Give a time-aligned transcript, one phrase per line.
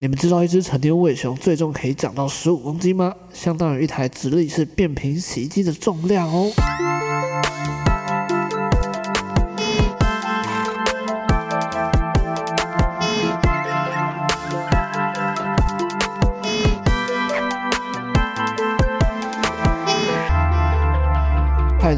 [0.00, 3.12] 你们知道一只成年伟熊最终可以长到十五公斤吗？
[3.32, 6.52] 相当于一台直立式变频洗衣机的重量哦。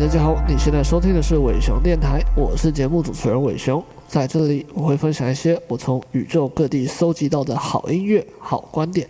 [0.01, 3.85] 大家好，你现在收听的是伟熊电台，我是节目主持人伟熊。
[4.09, 9.07] 在这里，我会分享一些我从宇宙各地搜集到的好音乐、好观点，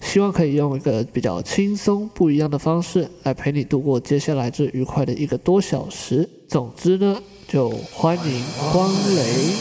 [0.00, 6.28] 希望可以用一个比较轻松、不一样的方式来陪你度过接下来这愉快的一个多小时。
[6.48, 7.16] 总之呢，
[7.46, 9.54] 就欢迎光临。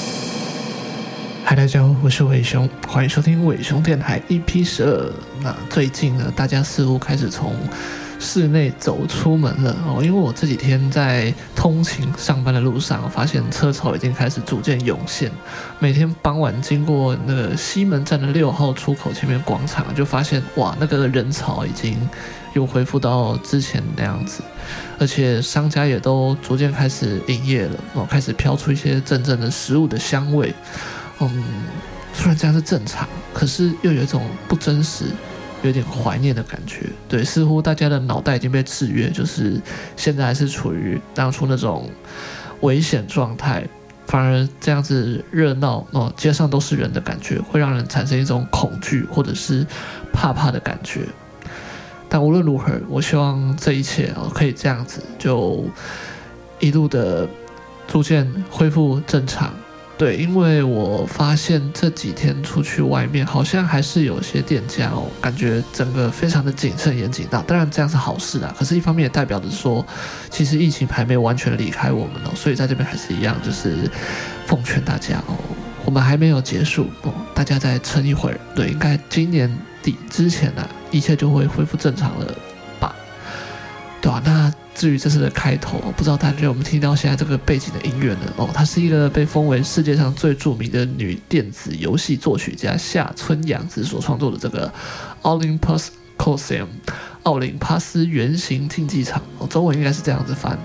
[1.44, 5.14] 嗨，大家好，我是伟熊，欢迎收听伟熊电台 EP 十二。
[5.44, 7.54] 那最近呢，大家似乎开始从
[8.24, 15.30] 室内走出门了哦，因为我这几天在通勤上班的路上，发现车潮已经开始逐渐涌现。
[15.78, 22.00] 每天傍晚经过那个西门站的六号出口前面广场，就发现哇，那个人潮已经
[22.54, 24.42] 又恢复到之前那样子，
[24.98, 30.56] 而且商家也都逐渐开始营业了哦，开始飘出一些阵阵的食物的香味。
[31.20, 31.44] 嗯，
[32.14, 35.08] 虽然这样是正常，可是又有一种不真实。
[35.64, 39.60] 有点怀念的感觉，对，似乎大家的脑袋已经被制约，就是
[39.96, 41.90] 现在还是处于当初那种
[42.62, 43.66] 危险状态，
[44.06, 49.66] 反而这样子热闹哦，街上都是人的感觉，会让人产生一种恐惧或者是
[50.12, 51.02] 怕怕的感觉。
[52.10, 55.66] 但无论如何，我希望这一切哦可以这样子，就
[56.60, 57.28] 一路的
[57.88, 59.54] 逐渐恢复正常。
[59.96, 67.28] 对，因为我发现这几天出去外面，好像还是有些店家哦，感觉整个非常的谨慎严谨。
[67.30, 69.86] 那当然这样是好事啊，可是一方面也代表着说，
[70.32, 73.90] 其实疫情还没有完全离开我们哦，所以在这边还是一样，就是
[74.48, 75.38] 奉劝大家哦，
[75.86, 78.40] 我们还没有结束哦，大家再撑一会儿。
[78.56, 82.36] 对，应该今年底之前呢，一切就会恢复正常了
[82.80, 82.96] 吧？
[84.02, 84.52] 对啊，那。
[84.76, 88.34] 至于这次的开头，不知道大家有没有听到现在这个背景的音乐呢？
[88.38, 94.72] 哦，她是一个被封为世界上最著名的女电子游戏作曲家夏春阳子所创作的这个
[95.22, 95.88] 《Olympus
[96.18, 96.66] Coliseum》
[97.24, 100.58] 奥林帕斯圆形竞技场，哦，中文应该是这样子翻。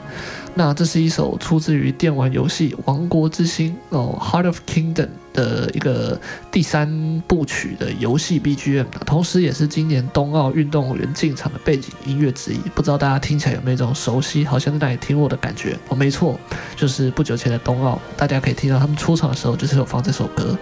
[0.59, 6.21] 那这是一首出自于电玩游戏《王国之心》哦，《Heart of Kingdom》的一个
[6.51, 12.59] 第三部曲的游戏 BGM，同时也是今年冬奥运动员进场的背景音乐之一。
[12.75, 15.79] 不知道大家听起来有没有一种熟悉，好像在那里听过的感觉？
[15.91, 16.37] 哦，没错，
[16.75, 20.59] 就是不久前的冬奥，大家可以听到他们出场的时候，就是有放这首歌。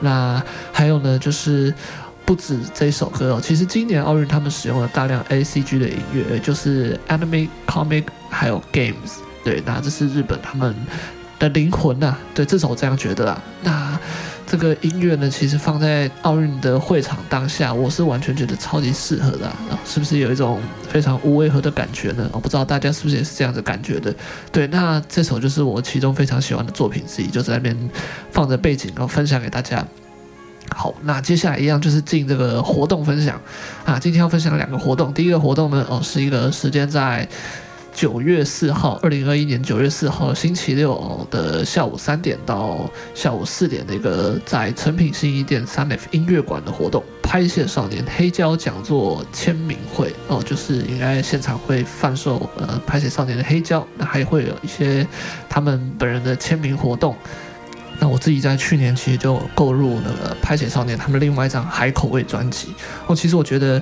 [0.00, 1.72] 那还有呢，就是。
[2.24, 9.18] 不止这首歌哦，其实今年奥运他们使用了大量 ACG 的音乐，就是 Anime、Comic 还有 Games。
[9.44, 10.74] 对，那这是日本他们
[11.38, 12.18] 的灵魂呐、啊。
[12.34, 13.42] 对，至少我这样觉得啊。
[13.62, 13.98] 那
[14.46, 19.78] 这个音乐呢，其实放在奥运的会场当下，我是完全觉得超级适合的啊。
[19.84, 22.26] 是不是有一种非常无违和的感觉呢？
[22.32, 24.14] 我不知道大家是不是也是这样子感觉的。
[24.50, 27.90] 对，那这首就是我其中非常喜欢的作品之一，就在那边
[28.30, 29.86] 放着背景，然后分享给大家。
[30.70, 33.40] 好，那接下来一样就是进这个活动分享
[33.84, 33.98] 啊。
[33.98, 37.28] 今天要分享两个活动，第一个活动呢，哦，是一个时间在
[37.94, 55.06] 九月四号，二零二一年九月四号星期六的下午三点到下午四点的一个在诚品新义店三 F 音乐馆的活动，拍谢少年黑胶讲座签名会哦，就是应该现场会贩售呃拍谢少年的黑胶，那还会有一些
[55.48, 57.14] 他们本人的签名活动。
[58.00, 62.68] 那我自己在去年其实就购入那个拍写少年他们另外一张海口味专辑。
[63.06, 63.76] 哦，其实我觉得，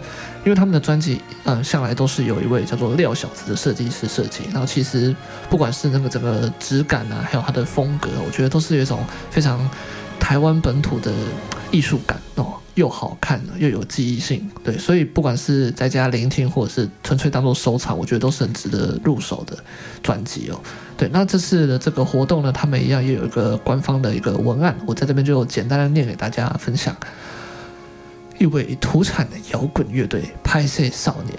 [0.44, 4.44] 因为他们的专辑，嗯，向来都是有一位叫做廖小子的设计师设计。
[4.52, 5.14] 然后其实
[5.50, 9.68] 不管是那个整个质感啊，还有它的风格，我觉得都是有一种非常
[10.20, 11.12] 台湾本土的
[11.70, 12.54] 艺术感哦。
[12.74, 19.54] 又好看又有记忆性，对，所以不管是在家聆听，或者是纯粹当做收藏，我觉得都是很值得入手的
[20.02, 20.58] 专辑哦。
[21.10, 26.94] 那这次的这个活动呢，他们一样也有一个官方的一个文案，我在这边就简单的念给大家分享。
[28.38, 31.38] 一位土产的摇滚乐队拍摄少年，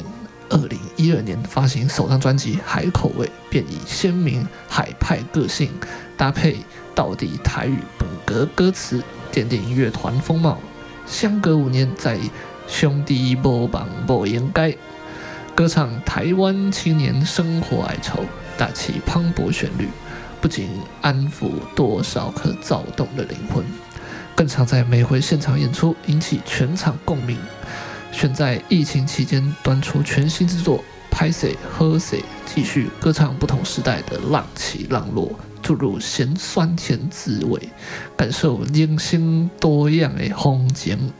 [0.50, 5.70] 二零一二年发行首张专辑《海口味》，便以鲜明海派个性
[6.16, 6.58] 搭配
[6.96, 10.58] 道地台语本格歌词，奠定乐团风貌。
[11.06, 12.18] 相隔五年，在
[12.68, 14.74] 兄弟无望无应该
[15.54, 18.24] 歌唱台湾青年生活哀愁，
[18.58, 19.90] 大气磅礴旋律，
[20.42, 20.70] 不仅
[21.02, 23.64] 安抚多少颗躁动的灵魂，
[24.36, 27.38] 更常在每回现场演出引起全场共鸣。
[28.12, 35.32] 选在疫情期间端出全新之作，拍谢喝谢，继续歌唱不同时代的浪起浪落，
[35.64, 37.70] 注入咸酸甜滋味，
[38.16, 41.12] 感受人生多样的风景。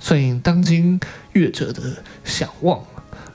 [0.00, 0.98] 顺应 当今
[1.32, 2.84] 乐者的想望，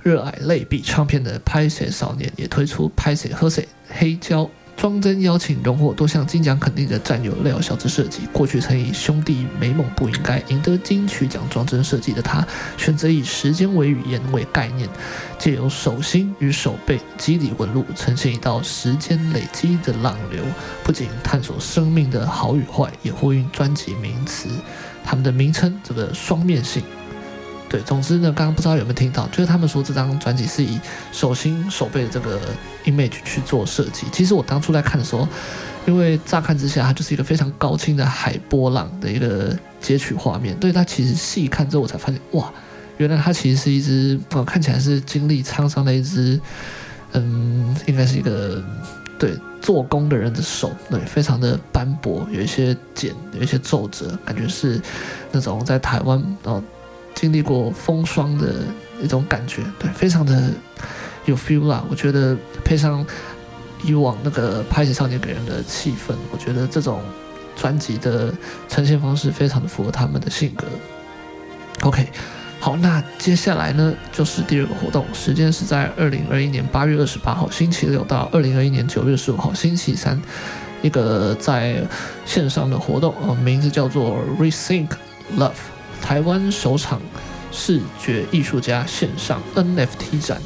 [0.07, 4.50] 热爱类比唱片的拍摄少年也推出拍摄喝水黑胶。
[4.77, 14.88] 装帧邀请荣获多项金奖肯定的战友廖小志设计，过去曾以兄弟美梦不应该赢得金曲奖装帧设计的他，选择以时间为语言为概念，
[15.39, 20.45] 借由手心与手背肌理纹路，呈现一道时间累积的浪流，
[20.83, 24.48] 不仅探索生命的好与坏，也呼应专辑名词，
[25.04, 26.83] 他们的名称这个双面性。
[27.69, 30.80] 对，总之呢，刚刚不知道有没有听到，就是他们说这张专辑是以
[31.12, 32.40] 手心手背的这个
[32.86, 34.08] image 去做设计。
[34.12, 35.28] 其实我当初在看的时候，
[35.86, 40.56] 因为乍看之下，它就是一个非常高清的海波浪的一个截取画面。
[40.58, 42.50] 对，它其实细看之后，我才发现，哇，
[42.96, 46.40] 原来它其实是一只，呃，看起来是经历沧桑的一只，
[47.12, 48.64] 嗯，应该是一个
[49.19, 54.81] 对做工的人的手，对，非常的斑驳，有一些茧，有一些皱褶，感觉是
[55.34, 56.64] 那种在台湾哦。
[57.18, 58.64] 经历过风霜的
[59.02, 60.52] 一种感觉，对，非常的
[61.25, 61.84] 有 feel 啦。
[61.90, 63.04] 我觉得配上
[63.84, 67.02] 以往那个拍写少年给人的气氛，我觉得这种
[67.56, 68.31] 专辑的
[68.69, 70.68] 呈现方式非常的符合他们的性格。
[71.81, 72.08] OK，
[72.60, 80.22] 好，那接下来呢就是第二个活动，时间是在二零二一年八月二十八号星期六到二零二一年九月十五号星期三，
[80.84, 81.84] 一个在
[82.28, 84.90] 线上的活动，呃，名字叫做 Rethink
[85.36, 85.76] Love。
[86.01, 87.01] 台湾首场
[87.51, 90.41] 视觉艺术家线上 NFT 展，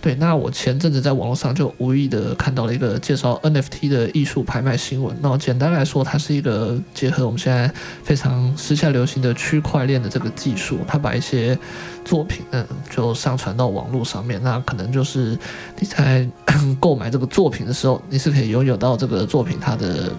[0.00, 5.16] 对，那我前阵子在网络上就无意的看到了一个介绍 NFT 的艺术拍卖新闻。
[5.20, 7.72] 那简单来说，它是一个结合我们现在
[8.02, 11.58] 非常时下流行的区块链的这个技术，它把一些
[12.04, 14.42] 作品，嗯，就上传到网络上面。
[14.42, 15.38] 那可能就是
[15.78, 16.26] 你在
[16.80, 20.12] 购买这个作品的时候，你是可以拥有到这个作品它的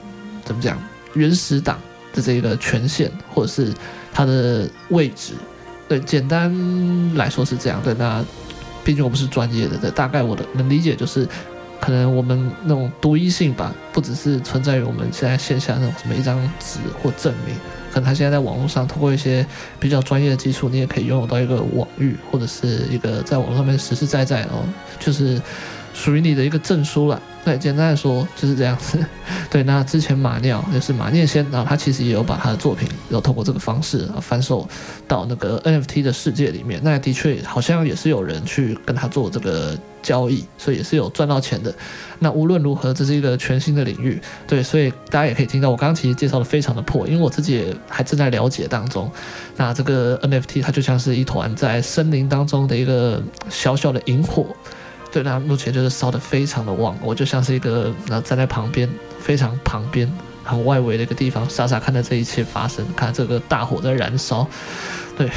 [0.43, 0.77] 怎么讲
[1.13, 1.79] 原始档
[2.13, 3.73] 的这个权限，或者是。
[4.15, 5.33] 它的位置，
[5.89, 6.49] 对，简单
[7.15, 7.93] 来说是这样的。
[7.95, 8.23] 那
[8.81, 11.27] 毕竟我不是专业的，大概我的能理解就是，
[11.81, 17.53] 可能我们那种独一性吧，不只是存在于我们现在线下那种什么一张纸或证明，
[17.91, 19.45] 可能它现在在网络上通过一些
[19.81, 24.63] 比较专业的技术，你也可以拥有到一个网域或者是一个在网络上面实实在在哦，
[24.97, 25.41] 就是。
[25.95, 29.03] 属于你的一个证书了，对，简单来说就是这样子。
[29.49, 34.67] 对，那之前马尿也是马念先，然后他其实也有把他的作品，有通过这个方式啊，翻售
[35.07, 36.81] 到那个 NFT 的世界里面。
[36.83, 41.73] 那的确好像也是有人去跟他做这个交易，所以也是有赚到钱的。
[42.19, 49.09] 那无论如何，这是一个全新的领域，对，所以大家也可以听到我刚刚其实介绍的非常的破，因为我自己也还正在了解当中。
[49.55, 54.47] 那这个 NFT 它就像是一团在森林当中的一个小小的萤火。
[55.15, 60.05] 对，他目前就是烧得非常的旺，我就像是一个那站在旁边，非常旁边、
[60.43, 64.45] 很外围的一个地方，傻傻看着这一切发生，看这个大火在燃烧。
[65.17, 65.31] 对，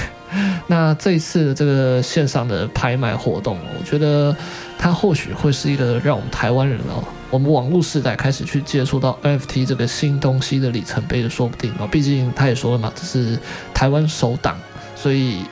[0.66, 4.34] 那这一次的这个线上的拍卖活动，我觉得
[4.76, 7.00] 它或许会是一个让我们台湾人哦，
[7.30, 11.86] 我们网络时代开始去接触到 NFT 这个新东西的里程碑的，说不定哦。
[11.86, 13.38] 毕竟他也说了嘛，这是
[13.72, 14.58] 台湾首档，
[14.96, 15.42] 所以。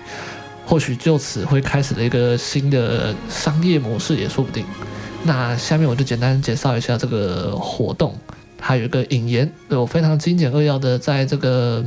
[0.66, 4.64] 或许就此会开始了一个新的商业模式也说不定。
[5.22, 8.14] 那下面我就简单介绍一下这个活动，
[8.60, 11.84] 还有一个引言，我非常精简扼要的在这个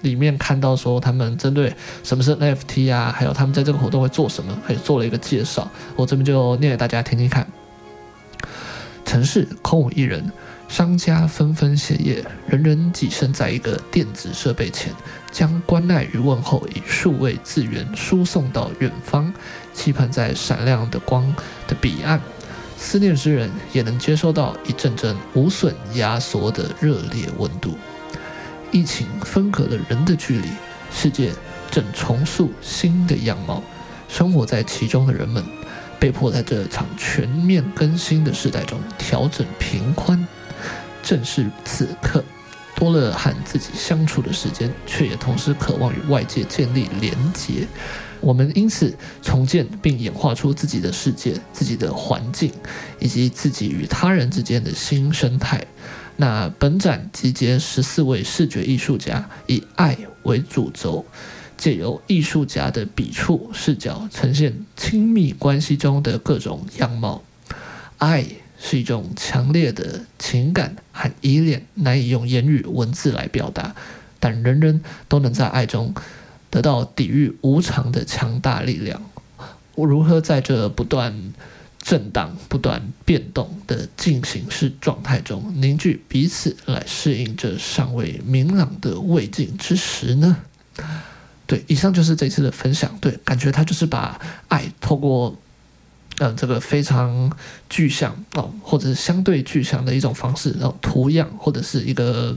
[0.00, 5.70] 里面看到说他们针对什么是 NFT 啊，还有他们在这个活动会做什么，还做了一个介绍。
[5.96, 7.46] 我这边就念给大家听听看。
[9.04, 10.30] 城市空无一人。
[10.72, 14.90] 商家纷纷歇业，人人跻身在一个电子设备前，
[15.30, 19.30] 将关爱与问候以数位字元输送到远方，
[19.74, 21.30] 期盼在闪亮的光
[21.68, 22.18] 的彼岸，
[22.78, 27.76] 思念之人也能接收到一阵阵无损压缩的热烈温度。
[28.70, 30.48] 疫情分隔了人的距离，
[30.90, 31.32] 世界
[31.70, 33.62] 正重塑新的样貌，
[34.08, 35.44] 生活在其中的人们，
[36.00, 40.26] 被迫在这场全面更新的时代中调整频宽。
[41.02, 42.24] 正是此刻，
[42.76, 47.66] 多了和自己相处的时间，却也同时渴望与外界建立连结。
[48.20, 52.52] 我们因此重建并演化出自己的世界、自己的环境，
[53.00, 55.66] 以及自己与他人之间的新生态。
[56.16, 61.04] 那本展集结十四位视觉艺术家，以爱为主轴，
[61.56, 67.24] 借由艺术家的笔触视角，呈现亲密关系中的各种样貌。
[67.98, 68.24] 爱。
[68.64, 73.74] 是一种强烈的情感和依恋，难以用言语文字来表达，
[74.20, 75.92] 但人人都能在爱中
[76.48, 79.02] 得到抵御无常的强大力量。
[79.74, 81.32] 我如何在这不断
[81.80, 90.36] 震荡不断变动的进行式状态中凝聚彼此，来适应这尚未明朗的未尽之时呢？
[91.46, 92.96] 对，以上就是这次的分享。
[93.00, 95.36] 对，感觉他就是把爱透过，
[96.18, 97.30] 嗯，这个非常
[97.68, 102.36] 具象哦，或者是相对具象的一种方式，然后图样或者是一个。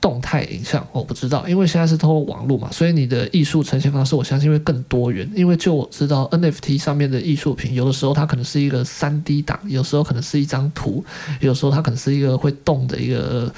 [0.00, 5.26] 动态影像我不知道，因为现在是通过网络嘛，所以你的艺术呈现方式我相信会更多元。
[5.34, 11.02] 因为就我知道 NFT 上面的艺术品，有的时候它可能是一个三 D 档，有时候可能是一张图，
[11.40, 13.50] 有时候它可能是一个会动的一个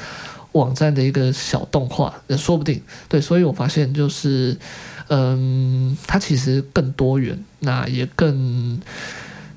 [0.53, 2.81] 网站的一个小动画，也说不定。
[3.09, 4.57] 对，所以我发现就是，
[5.09, 8.81] 嗯，它其实更多元，那也更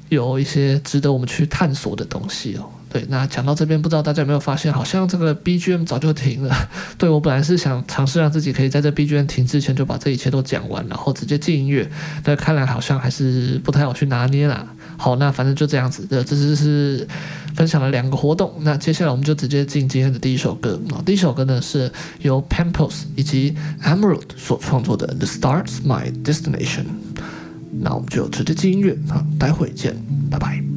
[0.10, 2.70] 有一些值得我们去探索的东西哦。
[2.92, 6.70] 对，那讲到这边，不知道大家有没有发现，好像这个 BGM 早就停了。
[6.98, 11.88] 对，我本来是想尝试让自己可以在这 BGM 停之前就把这一切都讲完，然后直接进音乐，
[12.24, 14.66] 但看来好像还是不太好去拿捏啦。
[15.00, 17.08] 好，那反正就这样子的，这只是
[17.56, 18.54] 分享了两个活动。
[18.60, 21.90] 那接下来我们就直接进今天的第一首歌啊，第一首歌呢是
[22.22, 26.84] 由 Pampers 以及 Emerald 所创作的《The Stars My Destination》。
[27.82, 29.96] 那我们就直接进音乐啊，待会见，
[30.30, 30.69] 拜拜。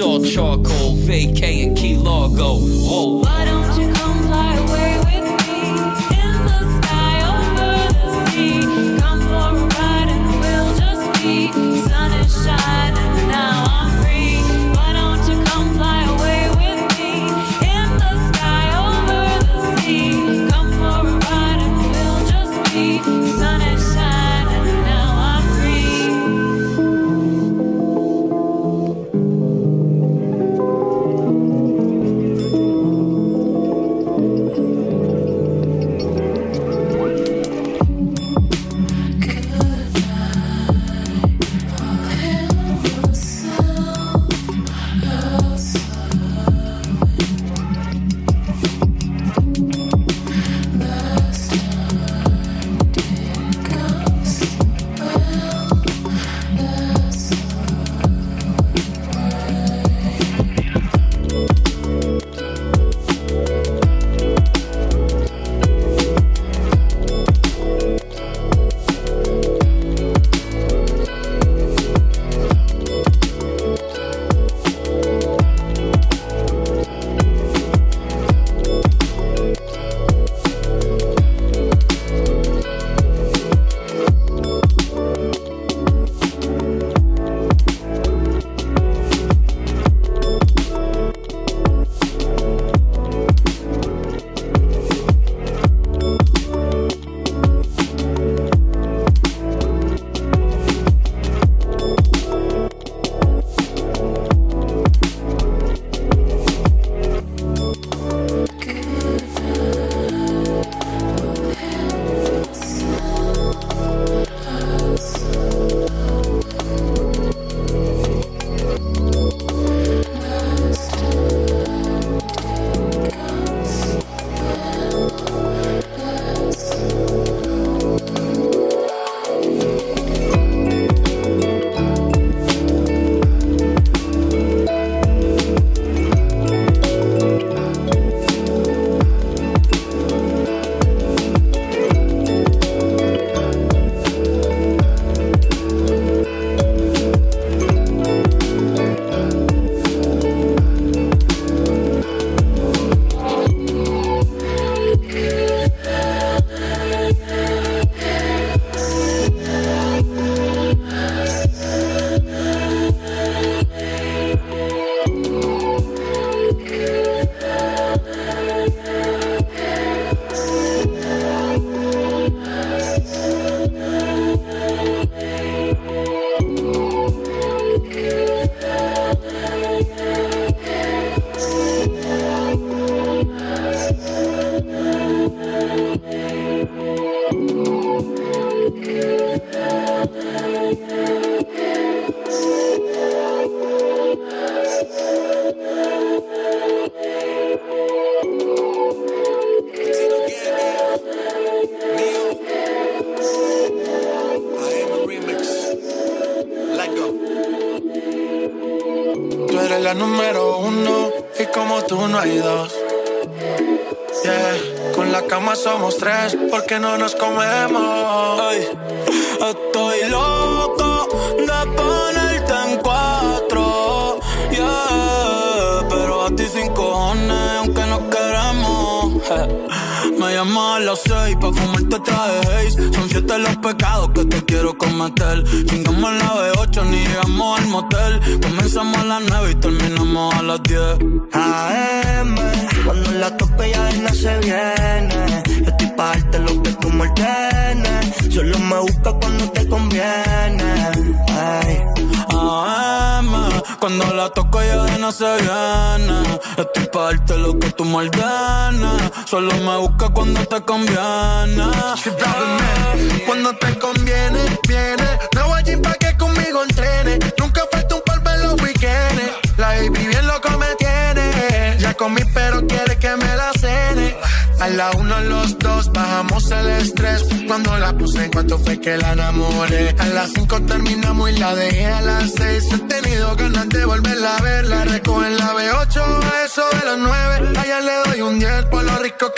[0.00, 1.59] All charcoal, vacay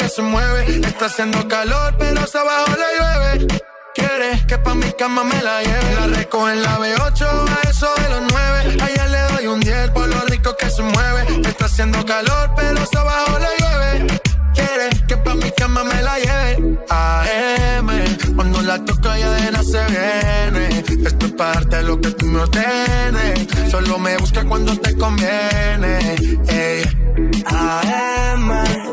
[0.03, 0.81] que se mueve.
[0.87, 3.47] Está haciendo calor, pero se abajo le llueve.
[3.95, 5.95] Quiere que pa' mi cama me la lleve.
[5.95, 8.83] La recojo en la B8, a eso de los 9.
[8.83, 11.49] Allá le doy un 10 por lo rico que se mueve.
[11.49, 14.21] Está haciendo calor, pero se abajo le llueve.
[14.55, 16.79] Quiere que pa' mi cama me la lleve.
[16.89, 17.89] AM,
[18.35, 20.85] cuando la toco ya de se viene.
[21.07, 23.47] Esto es para darte lo que tú me ordenes.
[23.71, 26.17] Solo me busca cuando te conviene.
[26.49, 27.02] Ey.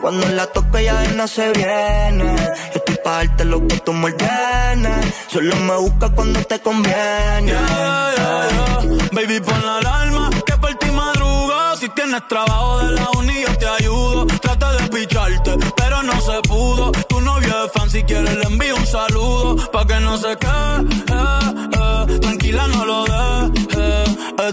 [0.01, 0.49] Cuando la
[0.81, 2.35] ya de no se viene.
[2.73, 5.13] Yo estoy pa' lo que tú me ordenes.
[5.27, 7.51] Solo me busca cuando te conviene.
[7.51, 9.09] Yeah, yeah, yeah.
[9.11, 11.75] Baby, pon la alarma que por ti madruga.
[11.79, 14.25] Si tienes trabajo de la uni, te ayudo.
[14.41, 16.91] Trata de picharte, pero no se pudo.
[17.09, 19.55] Tu novio es fan, si quieres le envío un saludo.
[19.71, 20.79] Pa' que no se quede,
[21.11, 22.19] eh, eh.
[22.19, 23.58] tranquila, no lo dejes.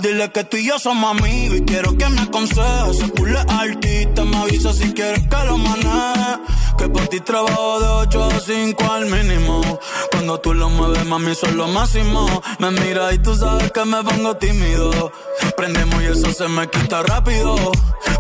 [0.00, 2.98] Dile que tú y yo somos amigos y quiero que me aconsejes.
[2.98, 6.38] Se pule artista, me avisa si quieres que lo maneje.
[6.76, 9.62] Que por ti trabajo de 8 a 5 al mínimo.
[10.10, 12.42] Cuando tú lo mueves, mami, son lo máximo.
[12.58, 15.12] Me mira y tú sabes que me pongo tímido.
[15.56, 17.56] Prendemos y eso se me quita rápido.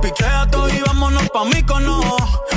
[0.00, 1.62] Pichea todo y vámonos pa' mí.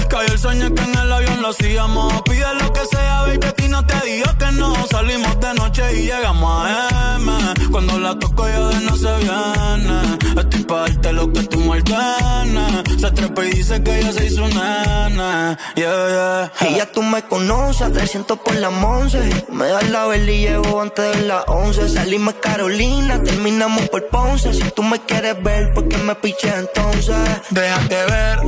[0.09, 2.21] Cayó el sueño que en el avión lo hacíamos.
[2.21, 3.39] Pide lo que sea, baby,
[3.69, 4.73] no te digo que no.
[4.87, 7.31] Salimos de noche y llegamos a M.
[7.71, 10.17] Cuando la toco ya de no se viene.
[10.37, 13.01] Estoy pa' darte lo que tú me ordenes.
[13.01, 15.57] Se trepa y dice que ella se hizo nena.
[15.75, 16.69] Yeah, yeah.
[16.69, 19.45] Y ya tú me conoces, a 300 por la 11.
[19.51, 21.89] Me das la vela y llevo antes de las 11.
[21.89, 24.53] Salimos Carolina, terminamos por Ponce.
[24.53, 27.15] Si tú me quieres ver, ¿por qué me piché entonces?
[27.49, 28.39] Déjate ver,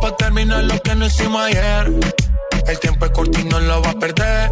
[0.00, 1.92] pa' terminar lo que no hicimos ayer.
[2.66, 4.50] El tiempo es corto y no lo va a perder.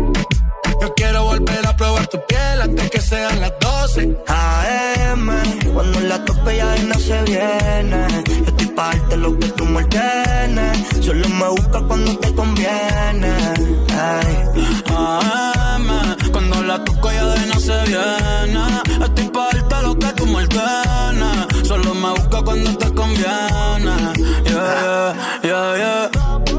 [0.80, 4.16] Yo quiero volver a probar tu piel antes que sean las 12.
[4.26, 5.30] AM,
[5.72, 8.06] cuando la tope ya de no se viene.
[8.26, 11.04] Yo estoy pa' darte lo que tú me ordenes.
[11.04, 13.32] Solo me busca cuando te conviene.
[13.90, 14.64] Ay.
[14.94, 15.88] AM,
[16.32, 18.62] cuando la toco ya de no se viene.
[19.04, 21.66] Estoy pa' darte lo que tú me ordenes.
[21.66, 23.96] Solo me busca cuando te conviene.
[24.44, 26.55] Yeah, yeah, yeah, yeah.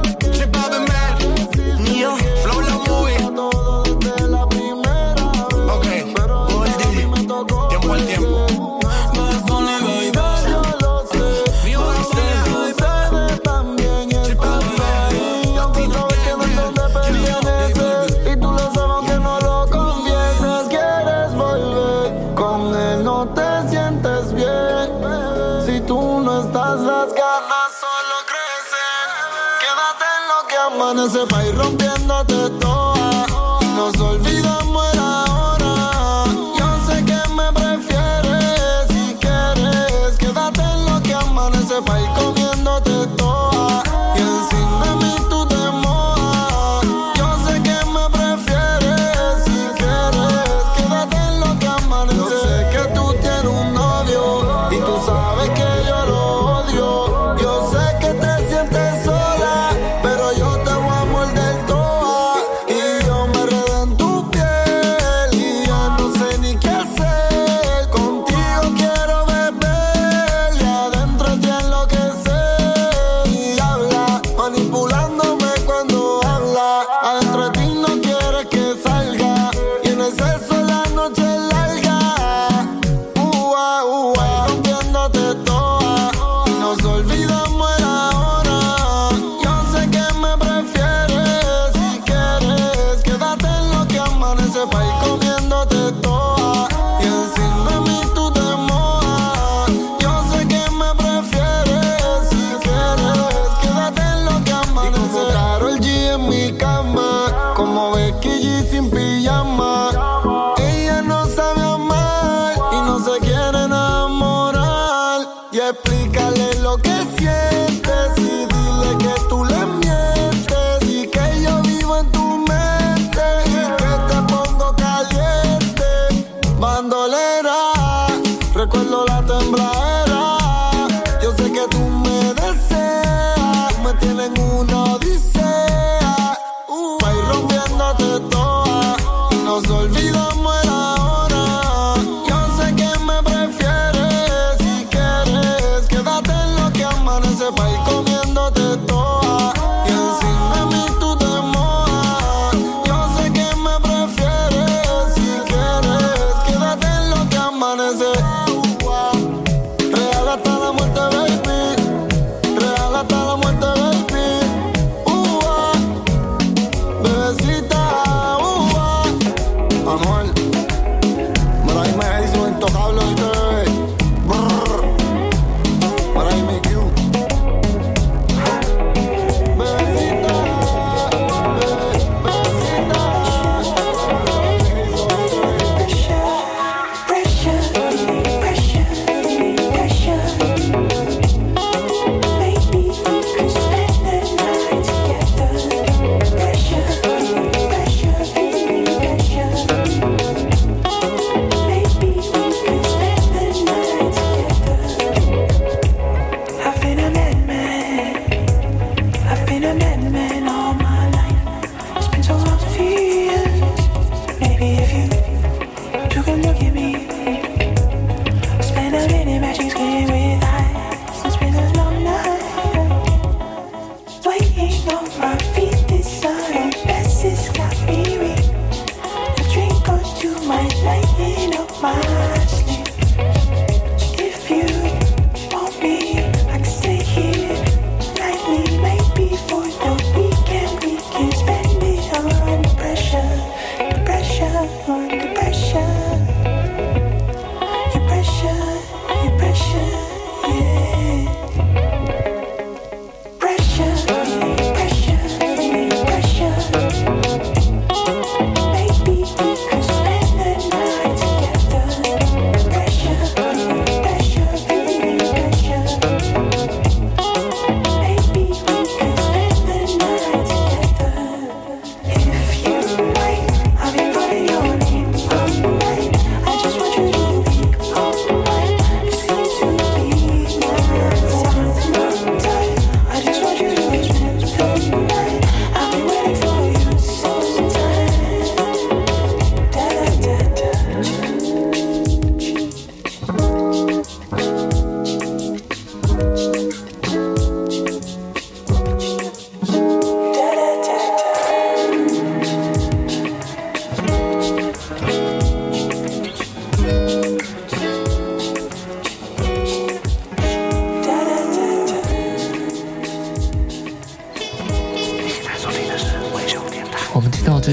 [31.07, 31.86] Entonces, para ir.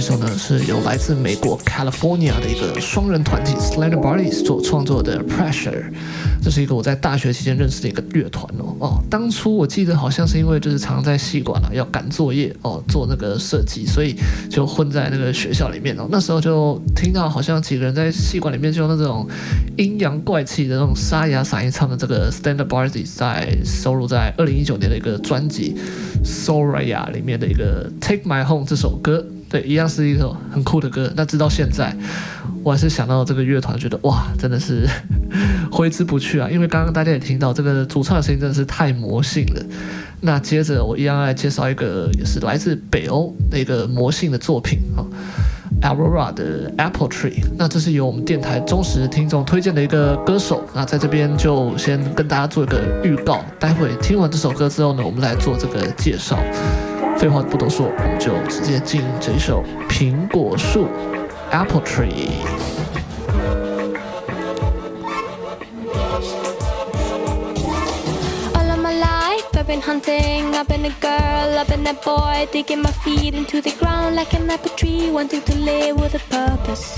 [0.04, 5.82] 首呢，是由来自美国 California 的一个双人团体 Slender Bodies 所创作的 Pressure。
[6.42, 8.76] 这是一个我在大学期间认识的一个乐团哦。
[8.80, 14.14] 哦，当初我记得好像是因为就是常常在系馆啊要赶作业哦，做那个设计，所以
[14.50, 16.06] 就混在那个学校里面哦。
[16.10, 19.26] 那时候就听到好像几个人在系馆里面就用那种
[19.78, 25.74] 阴阳怪气的那种沙哑嗓音唱的这个 Slender Bodies 在收录在二零一九年的一个专辑
[26.22, 29.24] Soraya 里面的一个 Take My Home 这首歌。
[29.54, 31.08] 对，一样是一首很酷的歌。
[31.14, 31.96] 那直到现在，
[32.64, 34.84] 我还是想到这个乐团，觉得哇，真的是
[35.70, 36.48] 挥之不去啊！
[36.50, 39.62] 因为刚刚大家也听到，这个主唱的声音真的是太魔性了。
[40.22, 45.06] 那接着我一样来介绍一个，也是来自北欧的一个魔性的作品啊
[45.82, 47.44] ，Aurora 的 Apple Tree。
[47.56, 50.64] 那这是由我们电台忠实听众推荐的一个歌手。
[50.74, 56.40] 那在这边就先跟大家做一个预告，待会听完这首歌之后呢，我们来做这个介绍。
[57.17, 60.85] 废话不多说，我们就直接进这一首《苹果树》（
[61.51, 62.29] Apple Tree）。
[68.53, 70.55] All of my life, I've been hunting.
[70.55, 74.33] I've been a girl, I've been a boy, digging my feet into the ground like
[74.33, 76.97] an apple tree, wanting to live with a purpose.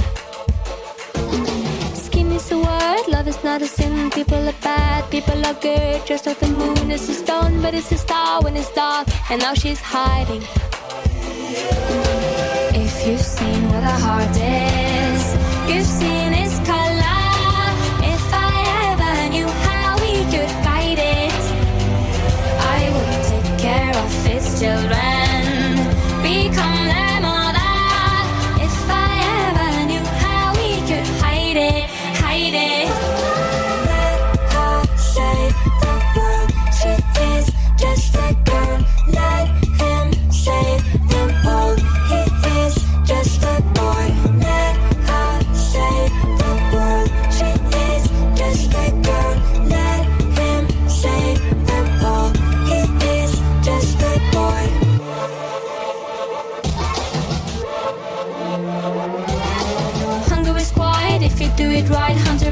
[2.86, 4.10] A word, love is not a sin.
[4.10, 6.06] People are bad, people are good.
[6.06, 9.40] Just like the moon is a stone, but it's a star when it's dark, and
[9.40, 10.42] now she's hiding.
[12.84, 15.22] If you've seen where the heart is,
[15.70, 17.22] you've seen its color.
[18.14, 18.54] If I
[18.90, 21.42] ever knew how we could guide it,
[22.76, 25.15] I would take care of its children,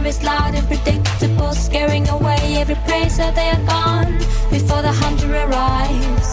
[0.07, 4.13] is loud and predictable, scaring away every prey so they are gone
[4.51, 6.31] before the hunter arrives.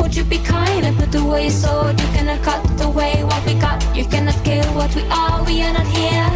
[0.00, 1.98] Would you be kind and put away your sword?
[2.00, 3.78] You cannot cut away what we got.
[3.96, 5.44] You cannot kill what we are.
[5.44, 6.30] We are not here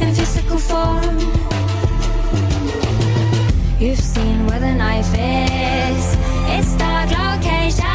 [0.00, 1.18] in physical form.
[3.78, 6.16] You've seen where the knife is.
[6.54, 7.93] It's dark location.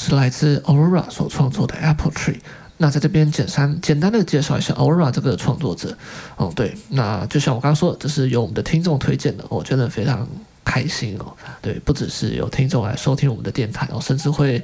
[0.00, 2.38] 是来自 Aurora 所创作的 Apple Tree。
[2.78, 5.94] 那在这边简单简单的介绍一下 Aurora 这个创作者。
[6.36, 10.26] 哦，对，那就像我刚刚说的，这是由我们的听众推荐的，我觉得非常
[10.64, 11.36] 开心哦。
[11.60, 14.62] 对，不只是有听众来收听我们的电台哦，甚至会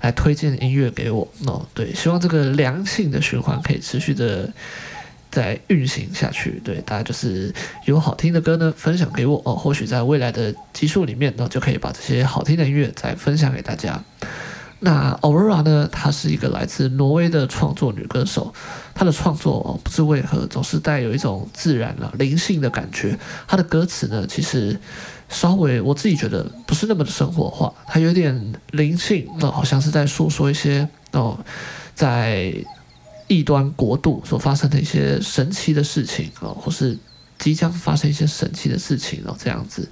[0.00, 1.66] 来推荐音乐给我哦。
[1.74, 4.50] 对，希望这个良性的循环可以持续的。
[5.30, 9.54] 在运行下去，对，大家就是有好听的歌呢，分享给我哦。
[9.54, 14.02] 或许在未来的集数里面呢，就可以把这些好听的音乐再分享给大家。
[14.80, 18.52] 那 Aurora 呢，她是一个来自挪威的创作女歌手，
[18.94, 23.18] 她的创作哦，不知为何总是带有一种自然了、灵性的感觉。
[23.46, 24.78] 她的歌词呢，其实
[25.28, 31.38] 稍微我自己觉得不是那么的生活化，她有点灵性，那好像是在诉说一些哦，
[31.94, 32.52] 在。
[33.30, 36.96] 异端国度所发生的一些神奇的事情啊，或是
[37.38, 39.86] 即将发生一些神奇的事情哦，这样子，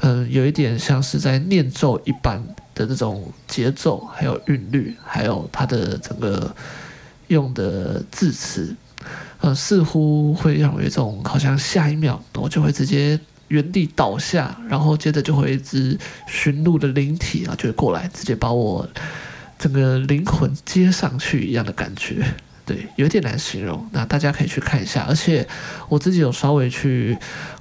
[0.00, 6.54] 嗯，有一点像是在念咒一般的这种节奏，还有韵律，还有它的整个
[7.28, 8.74] 用的字词，
[9.40, 18.88] 呃，似乎会让我有一种好像下一秒我就会直接原地倒下，然后接着就会一只驯鹿的灵体啊，就会过来直接把我
[19.58, 22.24] 整个灵魂接上去一样的感觉。
[22.66, 23.86] 对，有点难形容。
[23.92, 25.46] 那大家可以去看一下，而且
[25.90, 27.14] 我自己有稍微去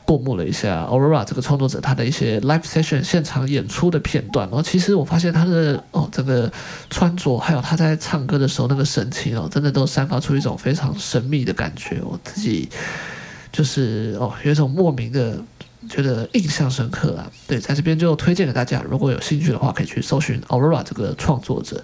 [0.06, 4.48] 过目了一下 Aurora 这个创作者他的一些 live session 现场演出的片段。
[4.48, 6.52] 然后其实我发现他的哦，这个
[6.90, 12.02] 穿着还有他在唱歌的时候那个神情哦，真的都散发出一种非常神秘的感觉。
[12.04, 12.70] 我自己
[13.52, 15.38] 就是哦，有一种莫名的
[15.90, 17.32] 觉得印象深刻啊。
[17.48, 21.84] 对，在这边就推荐给大家，如果有兴趣的话，可以去搜寻 Aurora 这个创作者。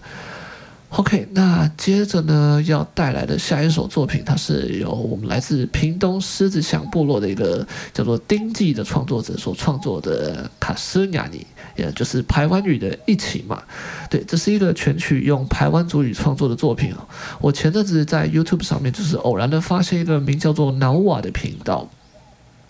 [0.89, 11.38] OK，那接着呢，要带来的下一首作品，它是由我们来自屏东狮子乡部落的一个叫做丁记的创作者所创作的《卡斯尼亚尼》，
[11.80, 13.62] 也就是排湾语的一起嘛。
[14.10, 17.08] 对，这是一个全曲用排湾族语创作的作品哦。
[17.39, 21.88] 我前阵子在 YouTube 上面就是偶然的发现一个名叫做瑙瓦的频道，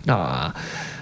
[0.03, 0.53] 那。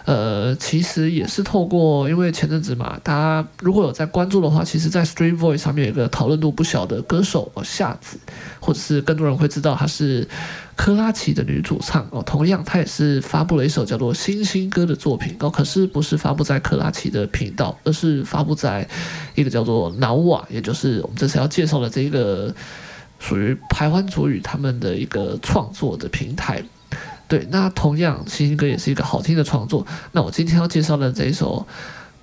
[0.08, 8.18] 呃，其实也是透过，因为前阵子嘛，大家如果有在关注的话，其实，在 Street Voice 上面有一个讨论度不小的歌手哦，夏子，
[8.62, 10.26] 或者是更多人会知道她是
[10.78, 12.24] 珂拉琪的女主唱哦。
[12.24, 18.88] 同样，她也是发布了一首叫做《星星歌》的作品哦，可是不是发布在珂拉琪的频道，而是发布在
[19.36, 22.56] 一个叫做瑙瓦，也就是我们这次要介绍的这一个
[23.20, 26.64] 属于排湾族语他们的一个创作的平台。
[27.28, 29.86] 对，那同样，星星歌也是一个好听的创作。
[30.14, 31.66] 那我今天要介绍的这一首《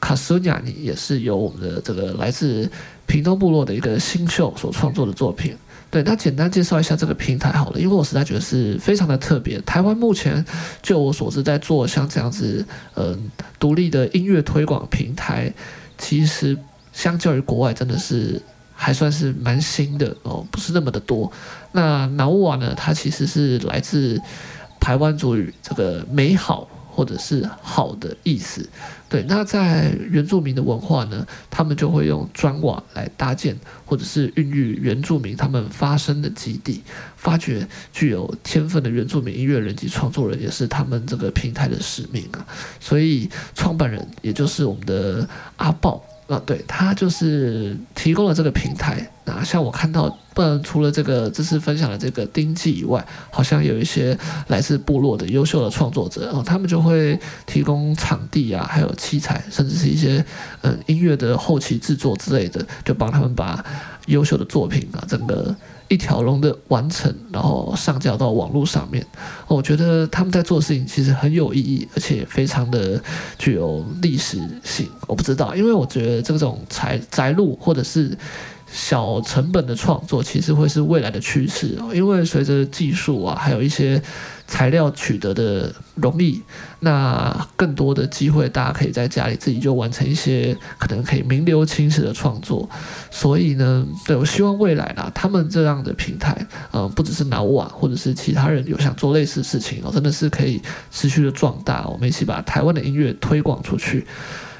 [0.00, 2.70] 卡苏亚尼》也是由我们的这个来自
[3.04, 5.54] 屏东部落的一个新秀所创作的作品。
[5.90, 9.60] 对，那简单介绍一下这个平台好了，因为我实在觉得是非常的特别。
[9.60, 10.42] 台湾目前
[10.82, 15.52] 就我所知，在做像这样子，嗯，独立的音乐推广平台，
[15.98, 16.56] 其实
[16.94, 18.40] 相较于国外，真的是
[18.74, 21.30] 还算是蛮新的哦，不是那么的多。
[21.72, 24.18] 那瑙瓦呢，它其实是来自。
[24.84, 28.68] 台湾族语这个美好或者是好的意思，
[29.08, 29.24] 对。
[29.26, 36.82] 那在原住民的文化呢，他们就会用砖瓦来搭建或者是孕育原住民他们发声的基地，
[37.16, 42.46] 发掘具有天分的原住民音乐人及创作人，也是他们这个平台的使命啊。
[42.78, 46.04] 所以创办人也就是我们的阿豹。
[46.26, 49.10] 啊，对，他就是提供了这个平台。
[49.26, 60.24] 那像我看到，不然除了这个这次分享的这个丁记以外，好像有一些来自部落的优秀的创作者，哦，他们就会提供场地啊，还有器材，甚至是一些
[60.62, 63.64] 嗯音乐的后期制作之类的，就帮他们把
[64.06, 65.54] 优秀的作品啊，整个。
[65.94, 69.06] 一条龙的完成，然后上交到网络上面。
[69.46, 73.00] 我觉得他们在做事情其实很有意义，而且非常的
[73.38, 74.88] 具有历史性。
[75.06, 78.18] 我不知道，因为我觉得这种宅宅录或者是
[78.70, 81.78] 小成本的创作，其实会是未来的趋势。
[81.94, 84.02] 因为随着技术啊，还有一些。
[84.46, 86.42] 材料取得的容易，
[86.80, 92.68] 那更多的机会，大家可以在家里自己就完成一些可能可以名留青史的创作。
[93.10, 101.86] 所以呢，对，我希望未来啦，他们这样的平台，嗯，不只是瑙瓦，或者是其他人有想做类似事情哦，真的是可以持续的壮大。
[101.88, 104.06] 我们一起把台湾的音乐推广出去。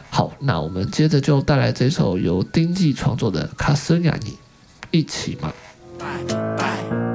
[0.08, 4.30] 好，那我们接着就带来这首由丁记创作的《卡斯尼亚尼》，
[4.90, 5.52] 一起嘛。
[5.98, 7.13] know,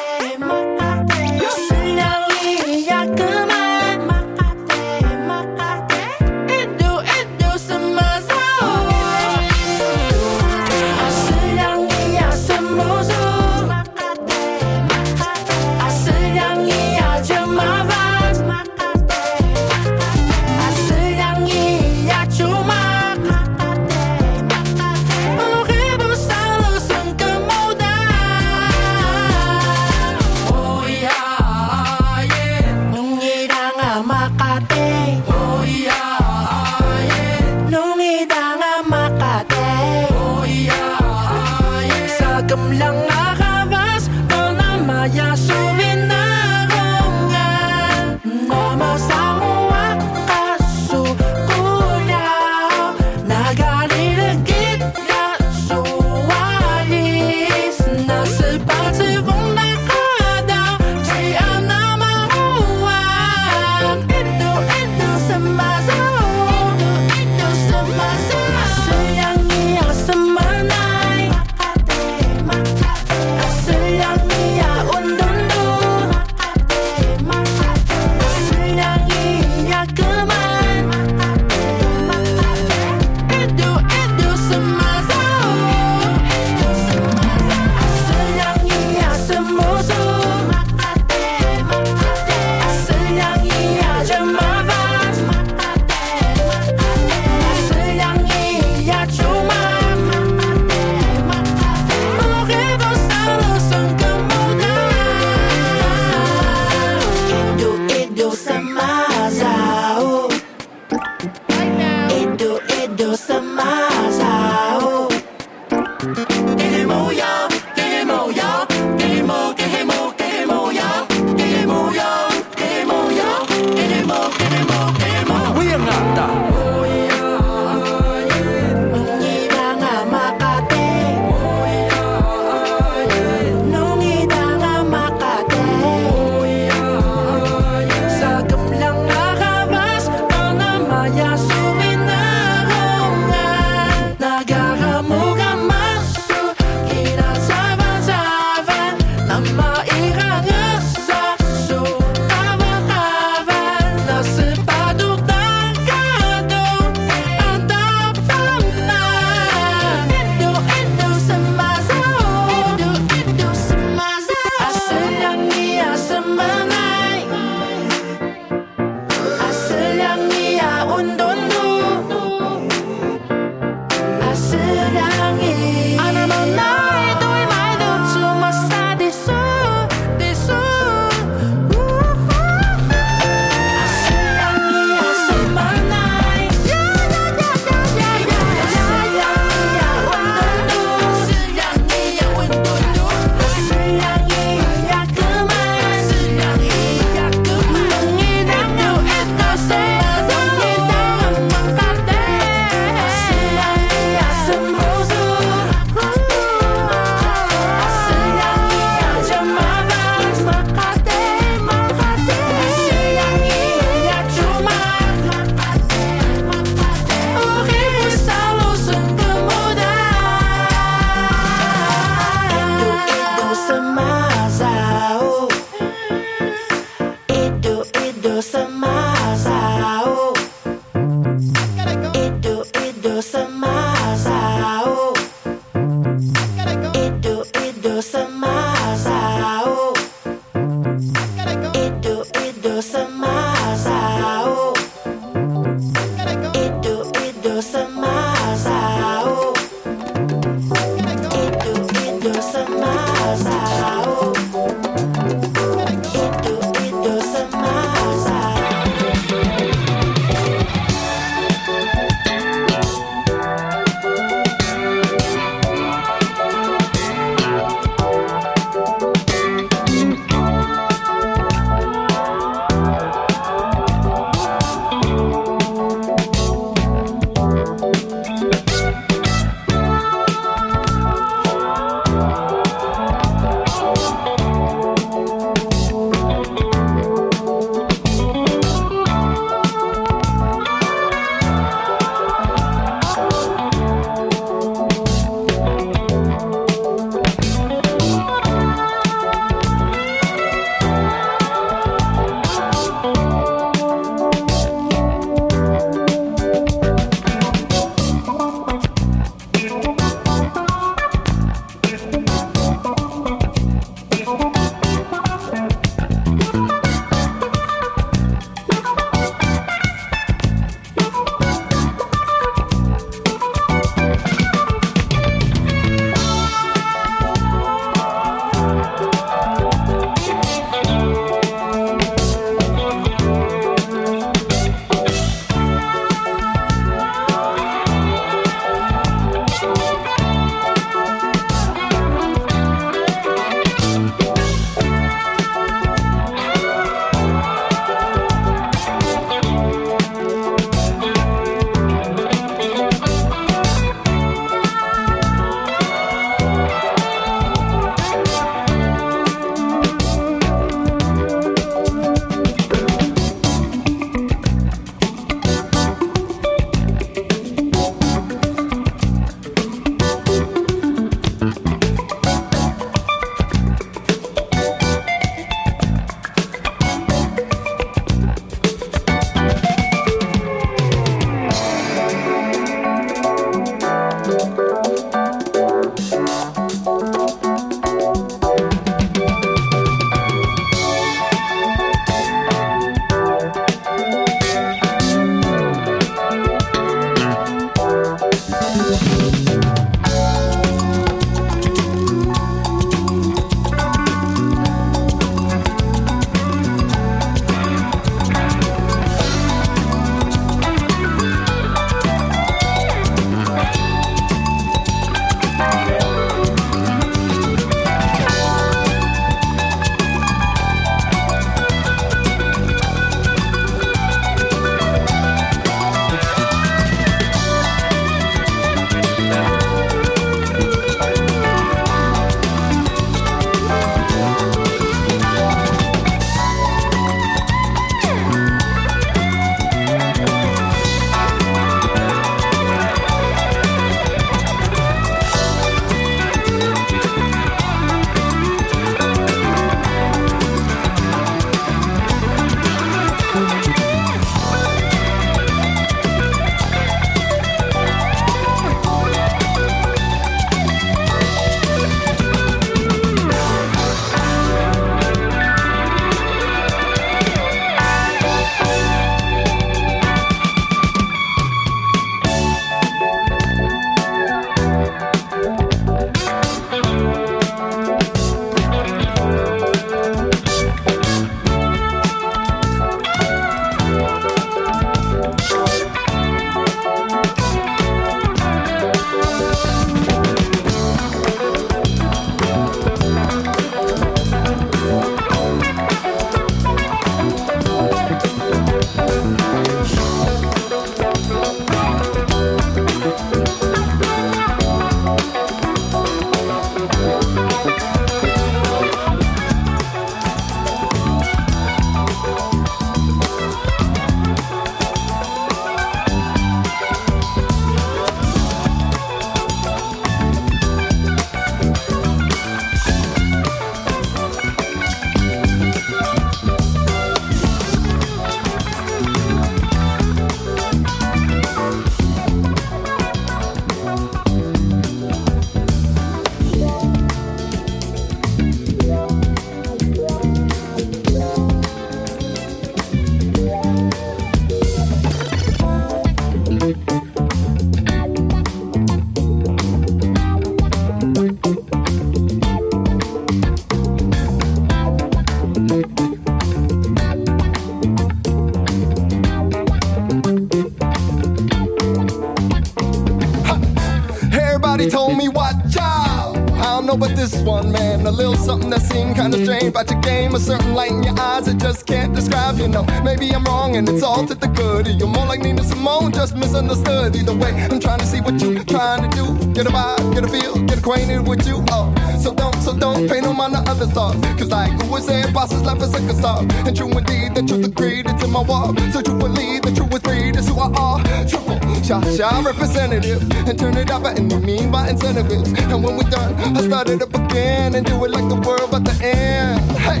[569.24, 570.34] that seemed kinda strange about your game.
[570.34, 572.84] A certain light in your eyes, it just can't describe, you know.
[573.04, 574.86] Maybe I'm wrong and it's all to the good.
[574.86, 577.16] You're more like Nina Simone, just misunderstood.
[577.16, 579.52] Either way, I'm trying to see what you're trying to do.
[579.52, 581.64] Get a vibe, get a feel, get acquainted with you.
[581.70, 584.20] Oh, so don't, so don't pay no mind to other thoughts.
[584.38, 586.40] Cause like who was bosses life is like a star.
[586.66, 588.78] And true indeed, the truth agreed, it's in my walk.
[588.92, 591.00] So true believe, the truth with read is who I are.
[591.26, 593.22] Triple, shot, shot representative.
[593.48, 595.52] And turn it up at any mean by incentives.
[595.72, 598.84] And when we're done, I started up again and do it like the world at
[598.84, 599.60] the end.
[599.86, 600.00] Hey.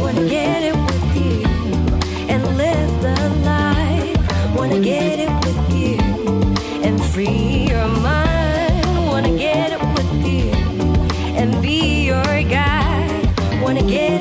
[0.00, 1.42] Wanna get it with you
[2.32, 3.18] and live the
[3.52, 4.56] life.
[4.56, 5.98] Wanna get it with you
[6.86, 8.86] and free your mind.
[9.10, 10.52] Wanna get it with you
[11.40, 13.26] and be your guide.
[13.60, 14.17] Wanna get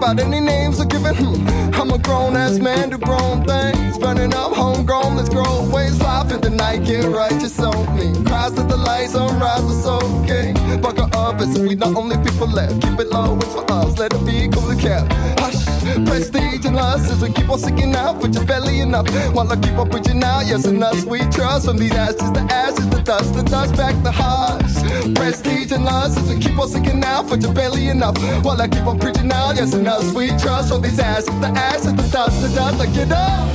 [0.00, 1.74] about any names or giving, hmm.
[1.74, 3.98] I'm a grown ass man, do grown things.
[3.98, 6.00] Burning up homegrown, let's grow ways.
[6.00, 8.08] Life in the night, get right, just on me.
[8.24, 10.54] Cries at the lights, sunrise, it's okay.
[10.80, 12.80] Buckle up, it's we the only people left.
[12.80, 15.04] Keep it low, it's for us, let it be, cool the cap.
[15.38, 15.69] Hush,
[16.06, 19.08] prestige and lust as we keep on sticking out, put your belly enough.
[19.34, 21.66] While I keep on preaching out, yes, and us we trust.
[21.66, 25.14] From these ashes, the ashes, the dust, the dust back the hush.
[25.14, 28.16] Prestige and lust as we keep on sticking out, put your belly enough.
[28.44, 30.68] While I keep on preaching out, yes, and us we trust.
[30.70, 33.48] From these ashes, the ashes, the dust, the dust, like get up.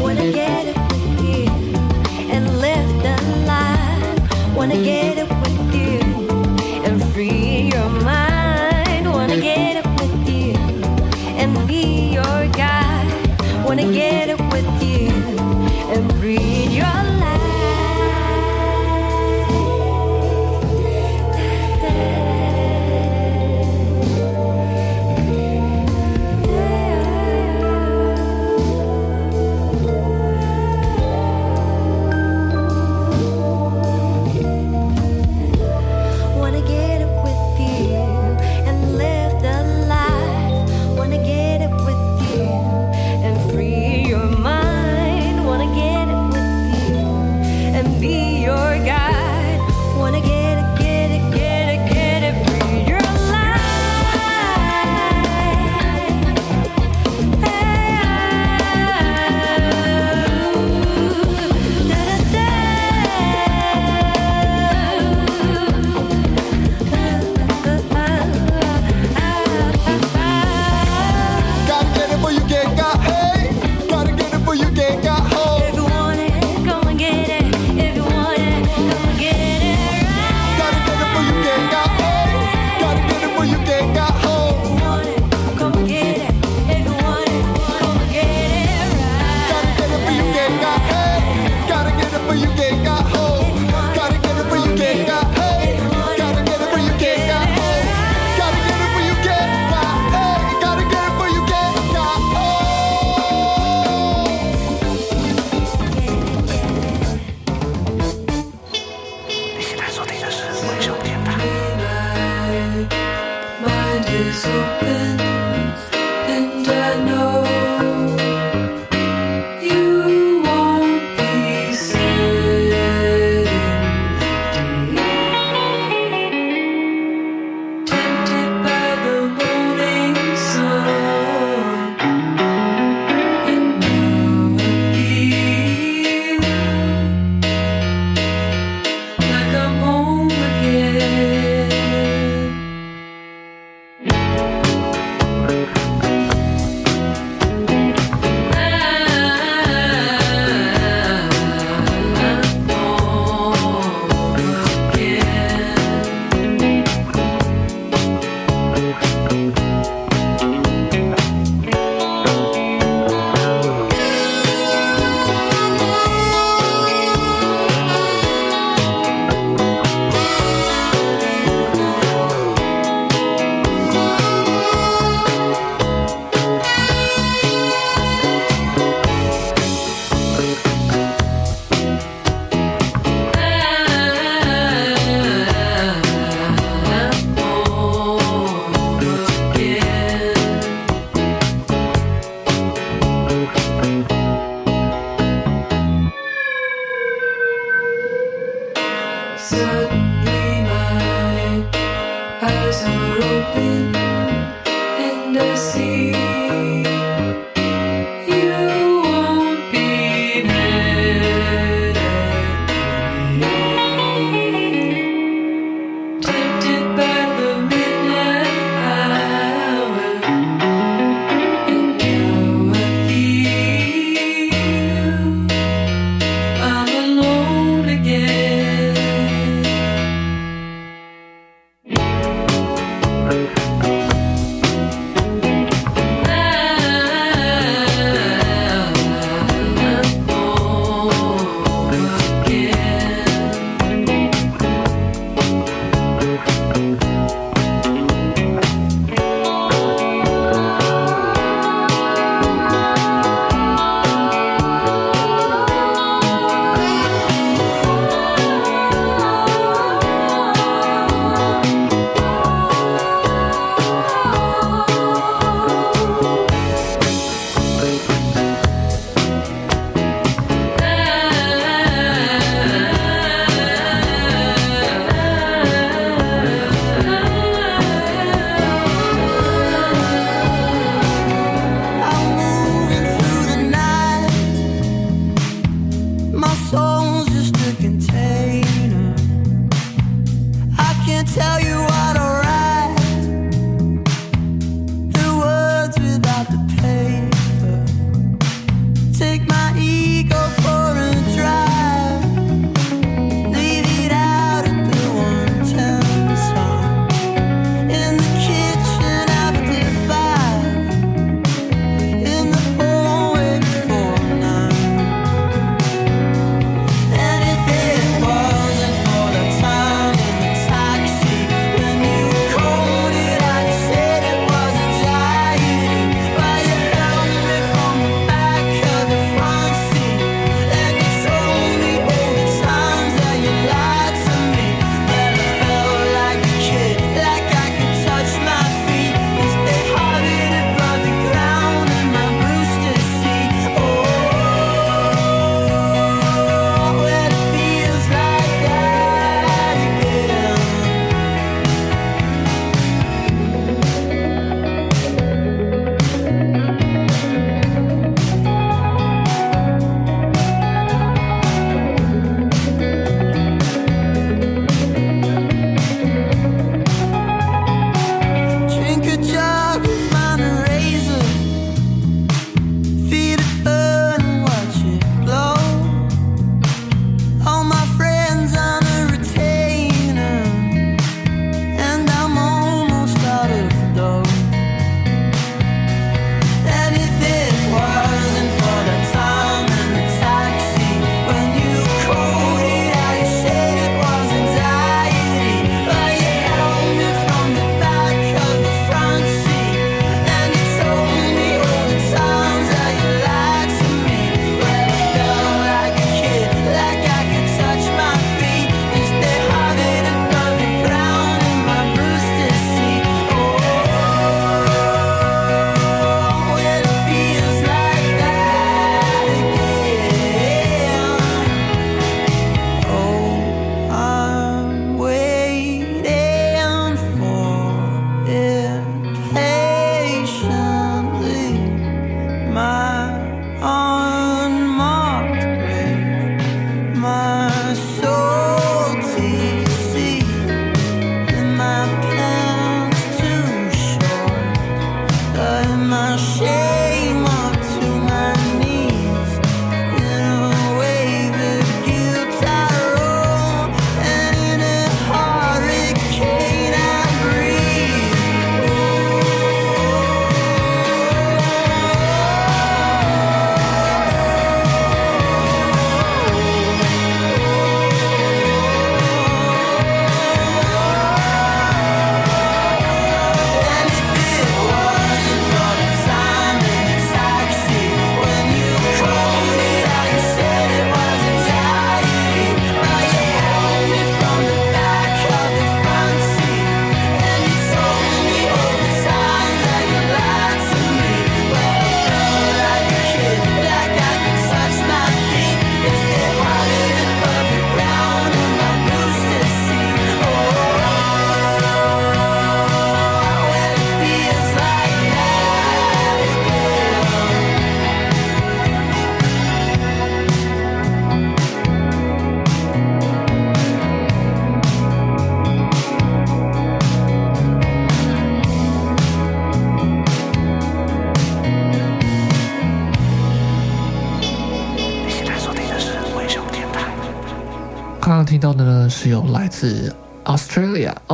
[0.00, 1.46] Wanna get with you
[2.30, 3.16] and live the
[3.46, 4.56] life.
[4.56, 5.41] Wanna get it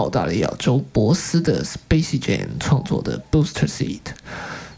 [0.08, 4.00] 澳大利亚州博斯的 Spacey Jane 创作的 Booster Seat。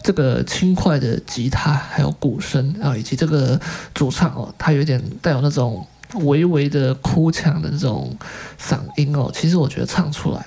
[0.02, 3.60] 这个轻快的吉他还有鼓声啊，以及这个
[3.94, 8.16] 主唱哦，他有点带有那种微微的哭腔的那种
[8.60, 10.44] 嗓音哦，其实我觉得唱出来，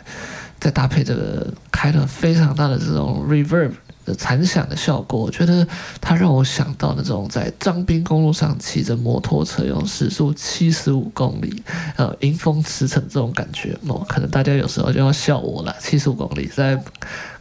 [0.60, 3.72] 再搭配这个开了非常大的这种 reverb
[4.06, 5.68] 的残响的效果，我觉得
[6.01, 11.64] 它让我想到那种在张滨公路上骑着摩托车用时速七十五公里，
[11.97, 16.82] 呃，迎风驰骋这种感觉哦，可能大家有时候就要笑我了，七十五公里在。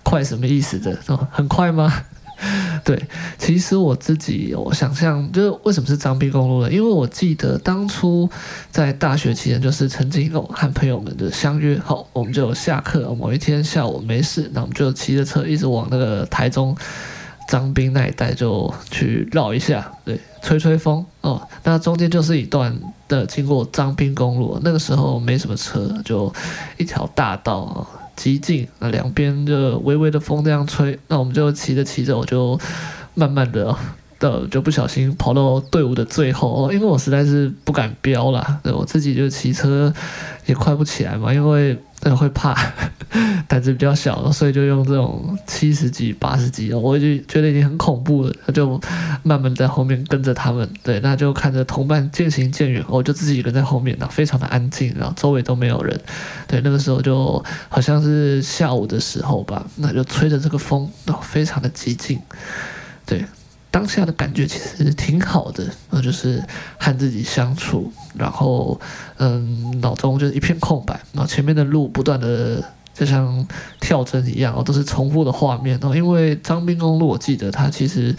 [0.05, 0.99] 快什么意思的？
[1.07, 2.03] 哦，很快吗？
[2.85, 3.01] 对，
[3.39, 6.73] 其实我自己我想象，就是为什么是张滨公路呢？
[6.73, 8.29] 因为我记得当初
[8.71, 16.77] 在大学期间，就是曾经哦和朋友们的相约，好，我们就下课某一天下午没事，那我们就骑着车一直往那个台中
[17.49, 21.41] 张滨那一带就去绕一下，对，吹吹风哦。
[21.63, 22.77] 那中间就是一段
[23.07, 26.33] 的经过张滨公路，那个时候没什么车，就
[26.77, 27.87] 一条大道。
[28.15, 32.59] 极静，那两边就微微的风这样吹，那我们就骑着骑着，我就
[33.15, 33.77] 慢慢的
[34.23, 39.93] 的就不小心跑到队伍的最后，因为我实在是不敢飙啦，对，我自己就骑车
[40.47, 41.77] 也快不起来嘛，因为。
[42.17, 42.53] 会怕，
[43.47, 48.81] 胆子比较小，所以就用这种七十几、八十几，我就觉得已经很恐怖了，就
[49.23, 50.69] 慢慢在后面跟着他们。
[50.83, 55.97] 对，那就看着同伴渐行渐远，我就自己一个人在后面，然后非常的安静，然后周围都没有人。
[56.49, 62.19] 对，那个时候就好像是下午的时候吧，那就吹着这个风，然后非常的寂静。
[63.07, 63.25] 对。
[63.73, 66.45] 当下的感觉其实挺好的，那就是
[66.79, 68.79] 和自己相处，然后
[69.17, 72.63] 嗯，脑中就是一片空白，然后前面的路不断的
[72.93, 73.49] 就像
[73.81, 75.81] 跳针一样，哦都是重复的画面。
[75.95, 78.15] 因为张滨公路，我记得它其实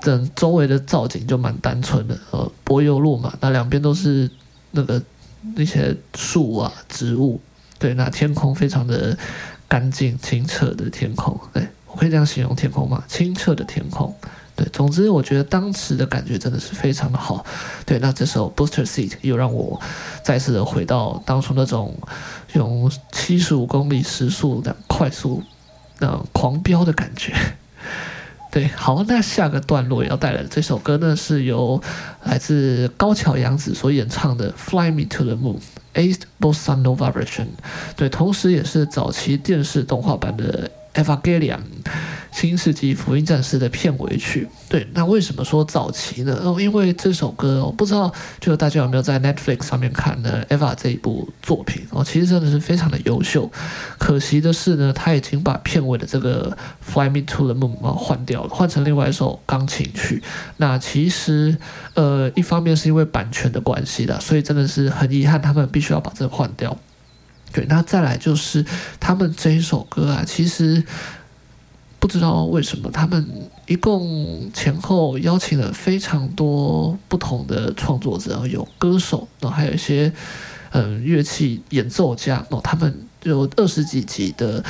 [0.00, 4.30] 整周围的造景就蛮单纯的，呃，柏油路嘛，那两边都是
[4.70, 5.02] 那个
[5.56, 7.40] 那些树啊、植物，
[7.80, 9.18] 对，那天空非常的
[9.66, 13.02] 干净清澈的天空，对，我可以这样形容天空吗？
[13.08, 14.14] 清澈的天空。
[14.56, 17.44] 对，总之我觉得当时的感觉真的是非常的好。
[17.84, 19.80] 对，那这首 Booster Seat 又让我
[20.22, 21.98] 再次的回到当初那种
[22.52, 25.42] 用七十五公里时速的快速
[25.98, 27.34] 那狂飙的感觉。
[28.52, 31.82] 对，好，那下个段落要带来的这首歌呢，是由
[32.22, 35.58] 来自高桥洋子所演唱的《Fly Me to the Moon》
[35.94, 37.48] ，Eighth Bossa Nova Version。
[37.96, 40.70] 对，同时也是早期电视动画版的。
[40.94, 41.60] Evangelion
[42.32, 46.36] 新世纪福音战士的片尾曲，对，那为什么说早期呢？
[46.42, 53.48] 哦，因为这首歌，我不知道，就大家有没有在 Netflix 上面看呢？Eva 这一部作品哦，其实真的是非常的优秀。
[53.98, 60.20] 可惜的是呢，他已经把片尾的这个 Fly Me to the Moon 啊换掉了，换成另外一首钢琴曲。
[60.56, 61.56] 那其实，
[61.94, 66.76] 呃，一方面是因为版权的关系的，所以真的是很遗憾，他们必须要把这个换掉。
[67.54, 68.66] 对，那再来就是
[68.98, 70.82] 他们这一首歌啊，其实
[72.00, 73.24] 不知道为什么，他们
[73.68, 80.12] 一共前后邀请了非常多不同的创作者，有歌手，然后还有一些
[80.72, 84.64] 嗯乐器演奏家，然后他们有二十几集的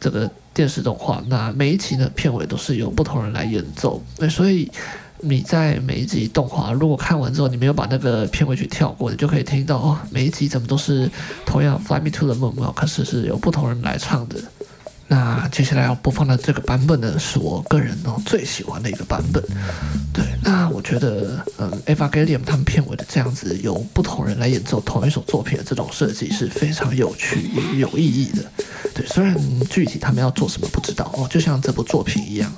[0.00, 4.68] 这个电视动画，那每一集的片尾都是由不同人来演奏，那，所以。
[5.24, 11.10] 你在每一集动画如果看完之后，你没有把那个片尾曲跳过，你就可以听到哦，每一集怎么都是
[11.46, 14.36] 同样《Fly Me to the Moon》，可是是有不同人来唱的。
[15.06, 19.42] 那接下来要播放的这个版本呢，是我个人哦最喜欢的一个版本。
[20.12, 28.44] 对，那我觉得，嗯，Evangelion 他们片尾的这样子由不同人来演奏同一首作品的这种设计是非常有趣也有意义的。
[28.94, 29.36] 对，虽然
[29.70, 32.50] 具体他们要做什么不知道哦，就像这部作品一样。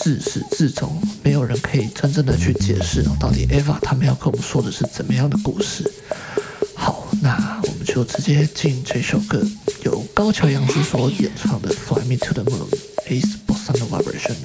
[0.00, 5.90] 自始至终，没有人可以真正的去解释到底 Eva 他们要跟我们说的是怎么样的故事。
[6.74, 9.42] 好，那我们就直接进这首歌，
[9.84, 12.68] 由高桥洋子所演唱的《Fly Me to the Moon》
[13.08, 14.36] Ace Bossanova Version。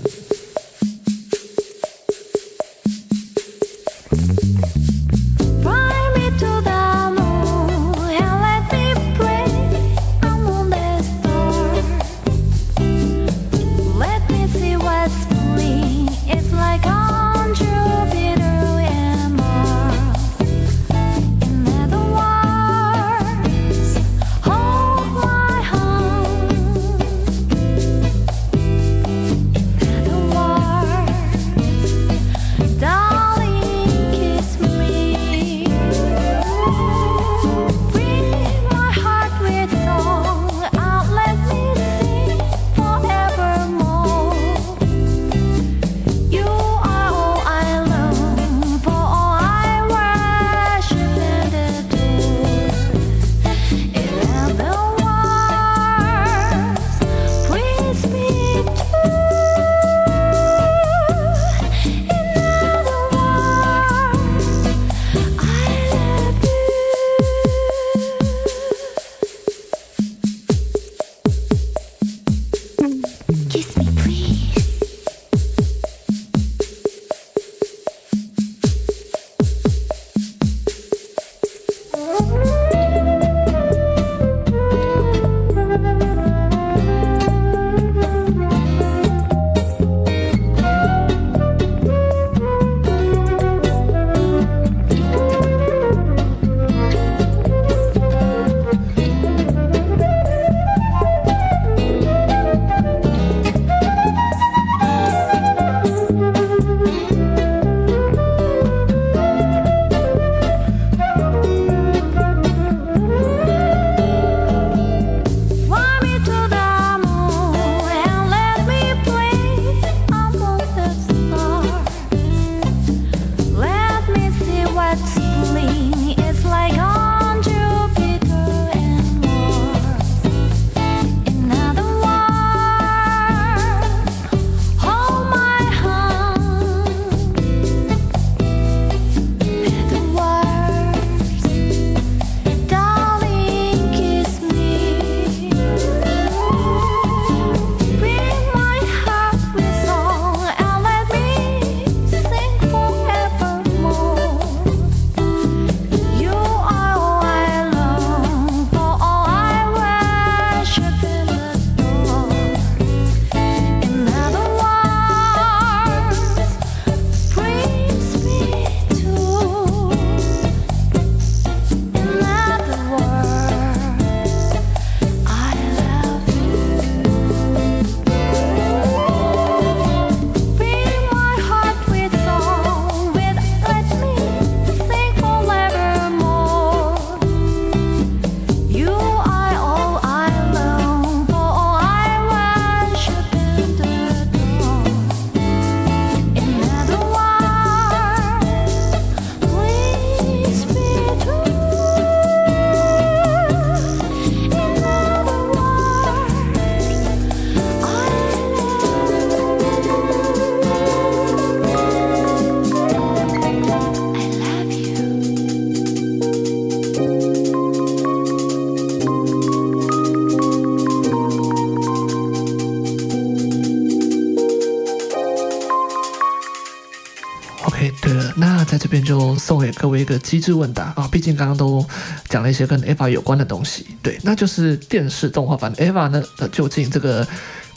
[229.03, 231.07] 就送给各位一个机智问答啊！
[231.11, 231.85] 毕竟刚刚都
[232.29, 236.23] 讲了一些跟 Eva 有关的东西，对，那就是电视动画版 Eva 呢。
[236.37, 237.27] 呃，究竟这个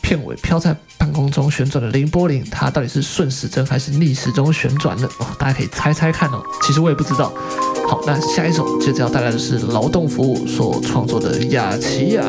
[0.02, 5.08] 片尾飘在半空中旋转的凌波菱，它到底是顺时针还是逆时钟旋转呢？
[5.18, 6.42] 哦，大家可以猜猜看哦。
[6.62, 7.32] 其实我也不知道。
[7.88, 12.22] 好，那下一首接着要带来的是劳动服务所创作的雅琪亚。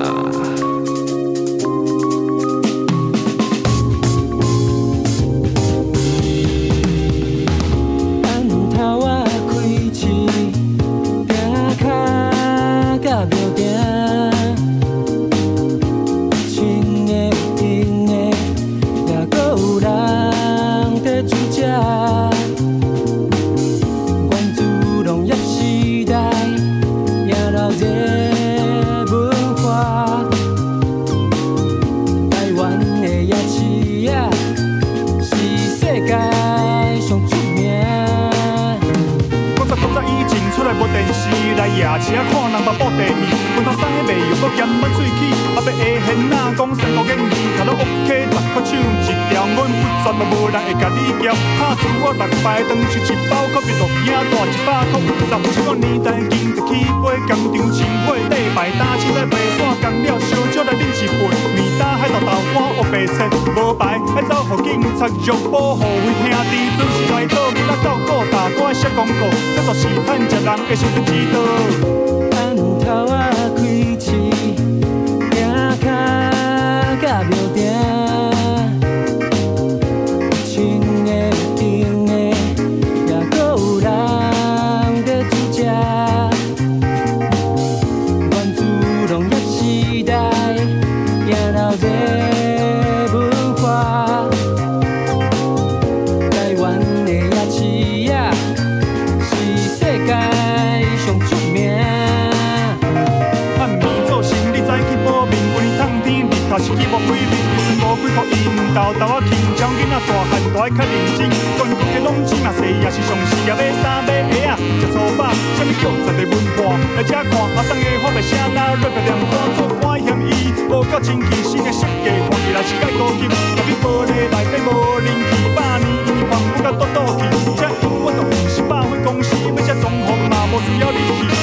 [130.67, 131.36] Señorita.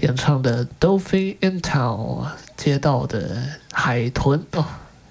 [0.00, 2.24] 演唱的《Dolphin in Town》，
[2.56, 3.42] 街道的
[3.72, 4.64] 海豚哦，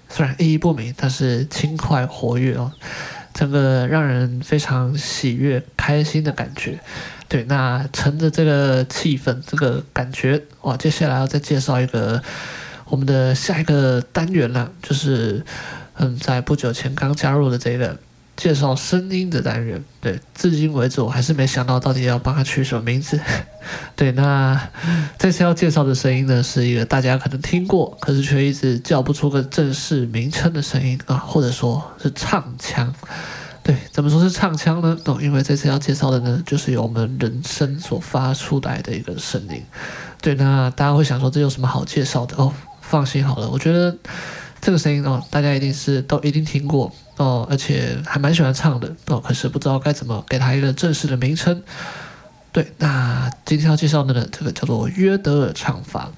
[0.08, 2.72] 虽然意义不明，但是轻快活跃哦，
[3.32, 6.80] 整个让人非常喜悦、开心的感觉。
[7.28, 12.22] 对，那乘着这个气氛、这个感觉，哇，接下来要再介绍一个
[12.86, 15.44] 我们的下一个单元了，就是。
[15.98, 17.96] 嗯，在不久前刚加入的这个
[18.36, 23.18] 介绍声音的单元，对，至今为止我还是没想到到底要帮他取什么名字。
[23.96, 24.68] 对，那
[25.18, 32.94] 这次要介绍的声音呢，是一个大家可能听过，可是却一直叫不出个正式名称的声音啊，或者说是唱腔。
[33.62, 34.96] 对，怎么说是唱腔呢？
[35.06, 39.62] 哦，因为这次要介绍的呢，就是由我们人声所发出来的一个声音。
[40.20, 42.36] 对，那大家会想说，这有什么好介绍的？
[42.36, 42.52] 哦，
[42.82, 43.96] 放心好了，我觉得。
[44.58, 49.18] 这个声音哦，大家一定是都一定听过哦，而且还蛮喜欢唱的哦。
[49.20, 51.62] 可是不知道该怎么给他一个正式的名称。
[52.52, 56.10] 对，那今天要介绍的呢，这个叫做约德尔唱法。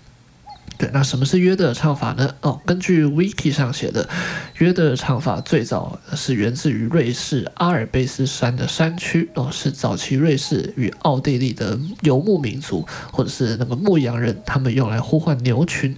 [0.79, 2.33] 对，那什么是约德尔唱法呢？
[2.41, 4.09] 哦，根据 Wiki 上写的，
[4.59, 15.97] 约德尔唱法最早是源自于瑞士阿尔卑斯山的山区哦，是早期瑞士与奥地利的游牧民族或者是那个牧羊人，他们用来呼唤牛群、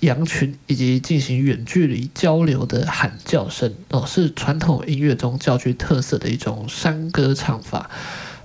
[0.00, 7.88] 羊群以及进行远距离交流的喊叫声哦，是传统音乐中较具特色的一种山歌唱法。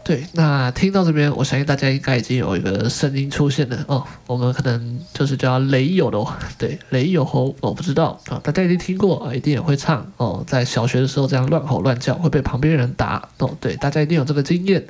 [0.03, 4.03] 对，那听到这边，我相信大家应该已经有一个声音出现了哦。
[4.27, 6.19] 我们可能就是叫雷友的，
[6.57, 10.43] 对，雷友吼，我不知道啊，大家一定听过啊，一定也会唱哦。
[10.45, 14.85] 在小学的时候这样乱吼乱叫会被旁边人打哦，对，大家一定有这个经验。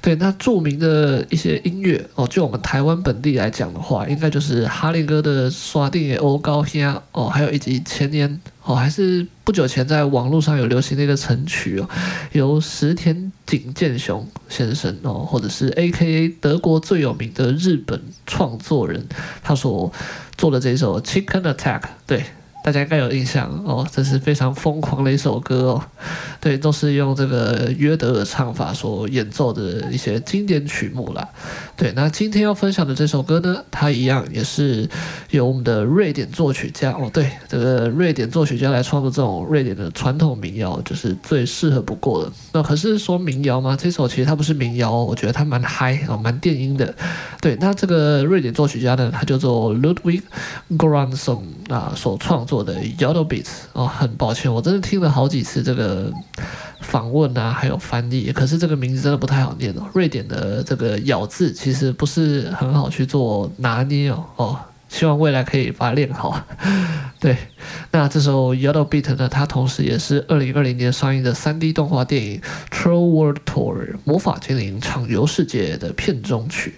[0.00, 6.80] 对，那著名的一些音乐哦，就我们台湾本地来讲的话，应该就是哈利哥的《刷定欧高兄》
[7.12, 11.86] 哦，还有以及前年哦，还是不久前在网络上有流行的一个成曲哦，
[12.32, 19.08] 由石田景健雄先生哦，或者是 AKA 德国最有名的日本创作人，
[19.42, 19.92] 他所
[20.36, 22.24] 做的这首《Chicken Attack》对。
[22.62, 25.82] 大家应该有印象哦，这是非常疯狂的一首歌哦。
[26.42, 31.26] 对，都是用这个约德尔唱法所演奏的一些经典曲目啦。
[31.80, 34.86] 对，那今天要分享的这首歌呢，它一样也是
[35.30, 42.30] 由我们的瑞典作曲家哦，对，这个瑞典作曲家来创作这种瑞典的传统民谣，就是最适合不过的。
[42.52, 43.74] 那可是说民谣吗？
[43.80, 46.94] 这首其实它不是民谣，我觉得它蛮嗨哦，蛮电音的。
[47.40, 50.20] 对，那这个瑞典作曲家呢，他叫做 Ludwig
[50.76, 52.40] g r a n s o n 啊，所创。
[52.50, 56.12] 作的 Yellow Beats 哦，很抱歉，我真的听了好几次这个
[56.80, 59.86] 访问啊，还有翻译，可是这个名字真的不太好念哦。
[59.94, 64.58] 瑞典的这个咬字其实不是很好去做拿捏哦哦，
[64.88, 66.42] 希望未来可以把它练好。
[67.20, 67.36] 对，
[67.90, 72.40] 那这首 Yellow Beat 呢，它同时也是二零二零年上映的三 D 动画电影
[72.70, 76.76] Troll World Tour 魔法精灵畅游世界的片中曲。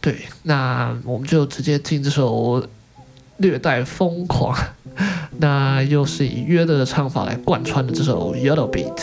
[0.00, 2.66] 对，那我们就直接进这首
[3.36, 4.54] 略带疯狂。
[5.38, 8.94] 那又是以约德的唱法来贯穿的这首《Yellow Beat》。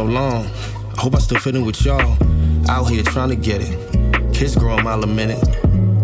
[0.00, 0.46] So long.
[0.96, 2.16] I hope I still fit in with y'all.
[2.70, 3.72] Out here trying to get it.
[4.32, 5.42] Kids grow a mile a minute.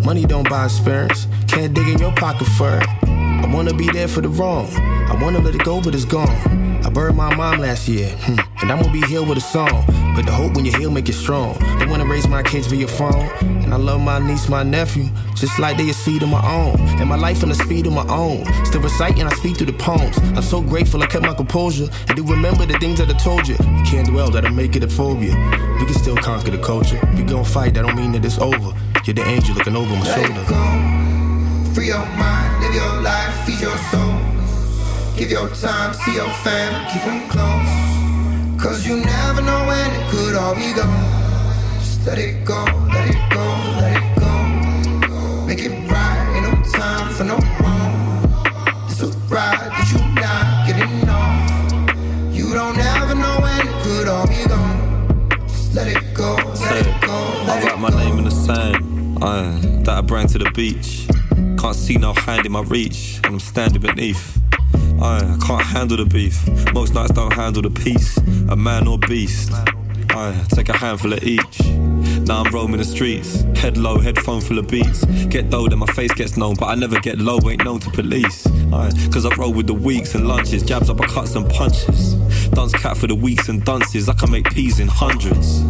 [0.04, 1.26] Money don't buy experience.
[1.48, 2.86] Can't dig in your pocket for it.
[3.04, 4.66] I wanna be there for the wrong.
[5.12, 6.36] I wanna let it go, but it's gone.
[6.84, 9.84] I buried my mom last year, hmm, and I'm gonna be here with a song.
[10.14, 11.58] But the hope when you heal make you strong.
[11.78, 13.28] Don't wanna raise my kids via phone.
[13.64, 15.06] And I love my niece, my nephew,
[15.36, 16.80] just like they a seed of my own.
[17.00, 18.44] And my life in the speed of my own.
[18.64, 20.16] Still reciting, I speak through the poems.
[20.18, 21.88] I'm so grateful I kept my composure.
[22.08, 23.54] And do remember the things that I told you.
[23.54, 25.34] You can't dwell, that'll make it a phobia.
[25.78, 27.00] We can still conquer the culture.
[27.16, 28.72] We gon' fight, that don't mean that it's over.
[29.04, 30.44] You're the angel looking over my Let shoulder.
[30.48, 31.74] go.
[31.74, 34.18] Free your mind, live your life, feed your soul.
[35.16, 38.62] Give your time, see your fam, keep them close.
[38.62, 41.78] Cause you never know when it could all be gone.
[41.78, 42.85] Just let it go, let it go,
[60.06, 61.08] I bring to the beach.
[61.58, 64.38] Can't see no hand in my reach, and I'm standing beneath.
[65.02, 66.46] Uh, I can't handle the beef.
[66.72, 68.16] Most nights don't handle the peace.
[68.48, 69.50] A man or beast.
[70.10, 71.60] I take a handful of each.
[72.24, 75.04] Now I'm roaming the streets, head low, headphone full of beats.
[75.26, 77.90] Get low, then my face gets known, but I never get low, ain't known to
[77.90, 78.46] police.
[78.46, 82.14] Aye, Cause I roll with the weeks and lunches, jabs, up uppercuts and punches.
[82.50, 85.62] Dance cat for the weeks and dunces, I can make peas in hundreds,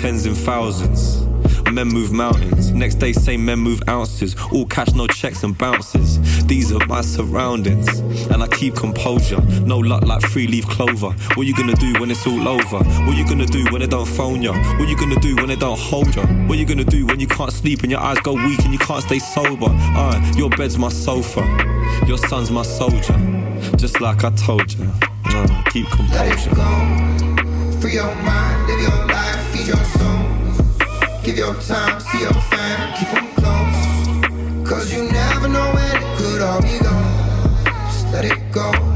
[0.00, 1.33] tens in thousands.
[1.72, 2.72] Men move mountains.
[2.72, 4.36] Next day, same men move ounces.
[4.52, 6.44] All cash, no checks and bounces.
[6.46, 7.88] These are my surroundings,
[8.30, 9.40] and I keep composure.
[9.62, 11.10] No luck like three leaf clover.
[11.34, 12.78] What you gonna do when it's all over?
[13.06, 14.52] What you gonna do when they don't phone ya?
[14.78, 16.24] What you gonna do when they don't hold ya?
[16.46, 18.78] What you gonna do when you can't sleep and your eyes go weak and you
[18.78, 19.68] can't stay sober?
[19.70, 21.40] Uh, your bed's my sofa,
[22.06, 23.18] your son's my soldier.
[23.76, 24.86] Just like I told ya.
[25.24, 26.18] Uh, keep composure.
[26.20, 27.80] Let it go.
[27.80, 29.93] Free your mind, live your life, feed your soul.
[31.24, 34.68] Give your time, see your fam, keep them close.
[34.68, 37.64] Cause you never know when it could all be gone.
[37.86, 38.93] Just let it go, let it go,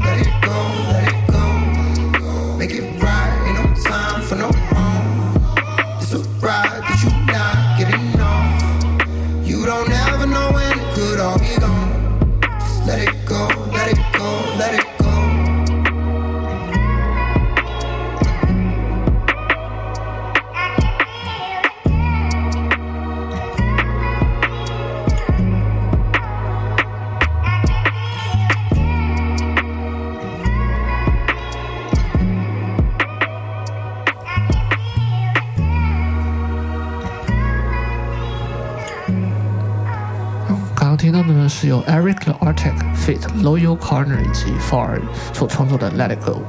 [41.99, 43.19] Eric the Arctic feat.
[43.43, 45.01] Loyal Corner 以及 Far
[45.33, 46.41] 所创作的 Let It Go。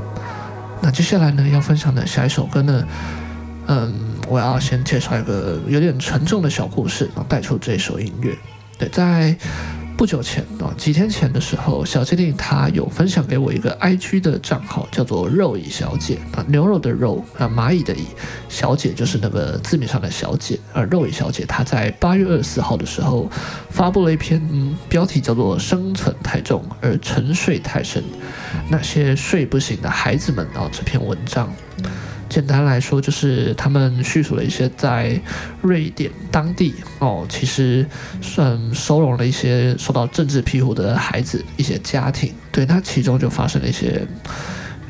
[0.80, 2.86] 那接下来呢要分享的下一首歌呢，
[3.66, 3.92] 嗯，
[4.28, 8.32] 我要先介绍一个有点沉重的小故事，然后带出这首音乐。
[8.78, 9.36] 对，在
[10.00, 18.06] 不久前啊，几天前的时候，小精灵他有分享给我一个 IG 的账号，叫做肉蚁小姐啊，牛肉的肉啊，蚂蚁的蚁，
[18.48, 20.58] 小姐就是那个字面上的小姐。
[20.72, 23.30] 而肉蚁小姐她在八月二十四号的时候
[23.68, 28.02] 发布了一篇，嗯，标题叫做“生存太重而沉睡太深，
[28.70, 31.52] 那些睡不醒的孩子们”啊，这篇文章。
[32.30, 35.20] 简单来说，就是他们叙述了一些在
[35.60, 37.84] 瑞典当地哦，其实
[38.22, 42.32] 算收容了一些受到政治庇护的孩子，一些家庭。
[42.52, 44.06] 对，那其中就发生了一些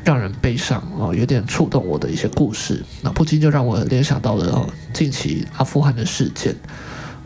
[0.03, 2.83] 让人悲伤哦，有点触动我的一些故事。
[3.01, 6.55] 那不禁就让我联想到了哦，近期阿富汗的事件。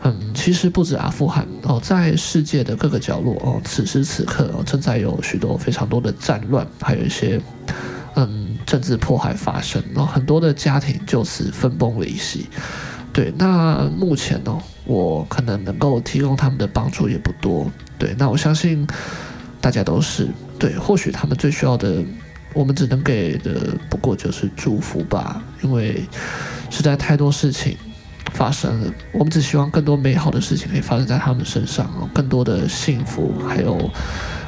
[0.02, 7.38] 嗯，其实不止阿富汗哦，在世界的各个角落哦，此时此刻哦，正在有许多非常多的战乱，还有一些
[8.14, 8.45] 嗯。
[8.66, 12.48] 政治迫害发生，然后很多的家庭就此分崩离析。
[13.12, 17.70] 对，那目前呢，我可能能够提供他们的帮助也不多。
[17.96, 18.86] 对，那我相信
[19.60, 20.28] 大家都是
[20.58, 22.04] 对，或许他们最需要的，
[22.52, 26.04] 我们只能给的不过就是祝福吧，因为
[26.68, 27.74] 实在太多事情
[28.32, 33.90] 发生了，我们只希望更多美好的事情可以发生在他们身上，更多的幸福，还有。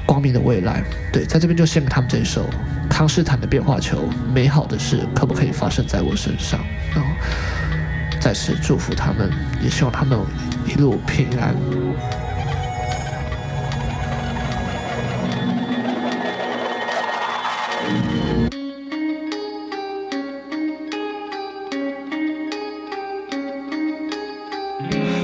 [0.08, 0.82] 光明的未来。
[1.12, 2.48] 对在这边就献给他们这一首
[2.88, 6.58] 康斯坦的变化球美好的事可不可以发生在我身上？
[6.94, 7.10] 然后
[8.18, 9.30] 再次祝福他们
[9.62, 10.18] 也希望他们
[10.66, 11.54] 一路平安。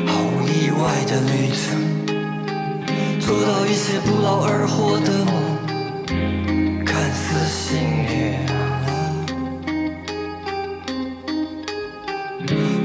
[0.07, 2.04] 好意外的旅程。
[3.27, 5.33] 做到一些不劳而获的梦，
[6.85, 8.37] 看似幸运；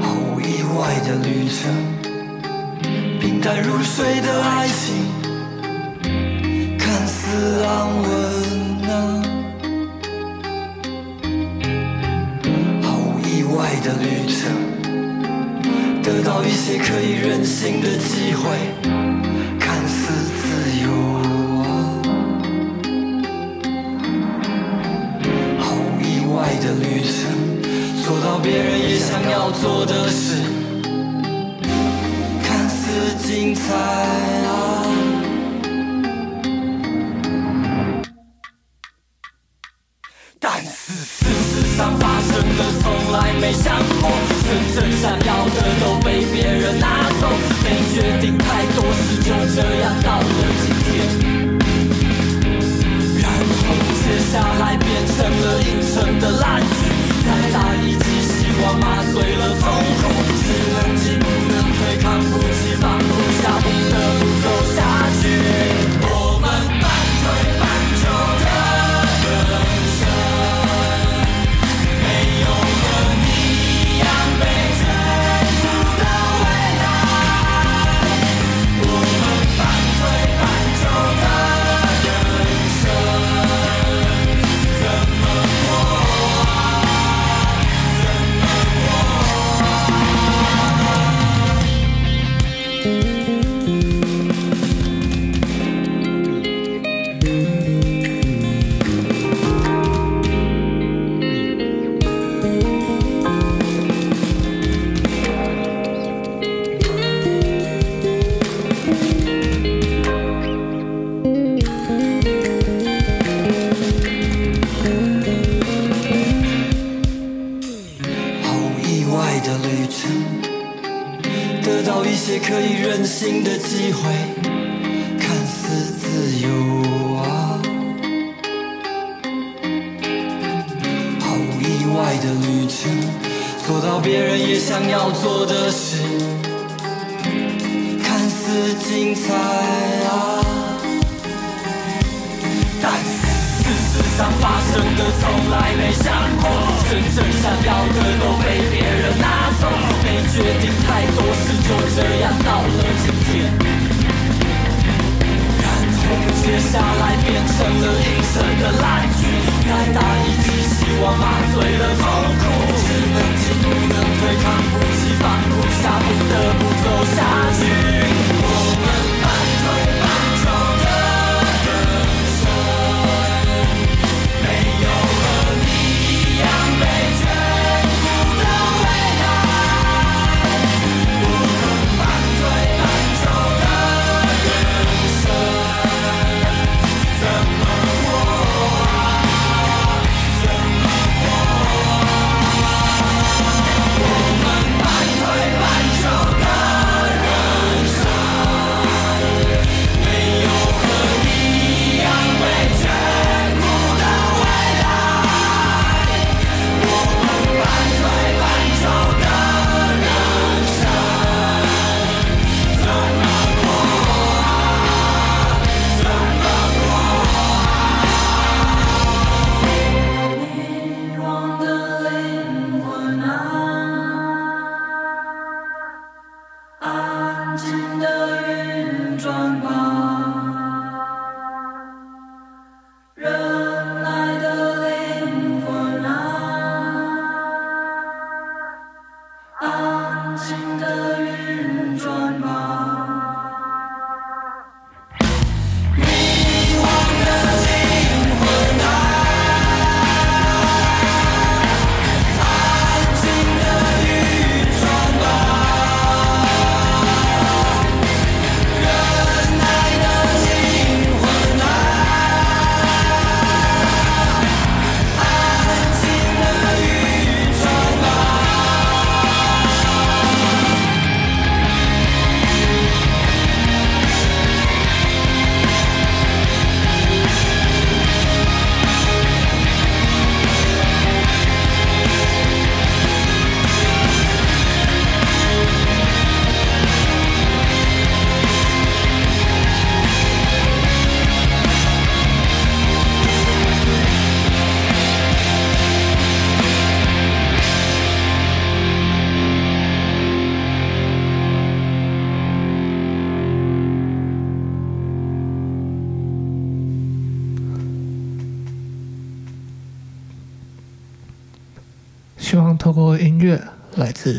[0.00, 1.60] 毫无意外的旅程，
[3.20, 4.96] 平淡如水的爱情，
[6.78, 8.08] 看似安稳；
[12.82, 14.40] 毫无意外的旅程，
[16.02, 18.99] 得到一些可以任性的机会。
[29.30, 30.42] 要做的事。
[32.42, 34.69] 看似精彩啊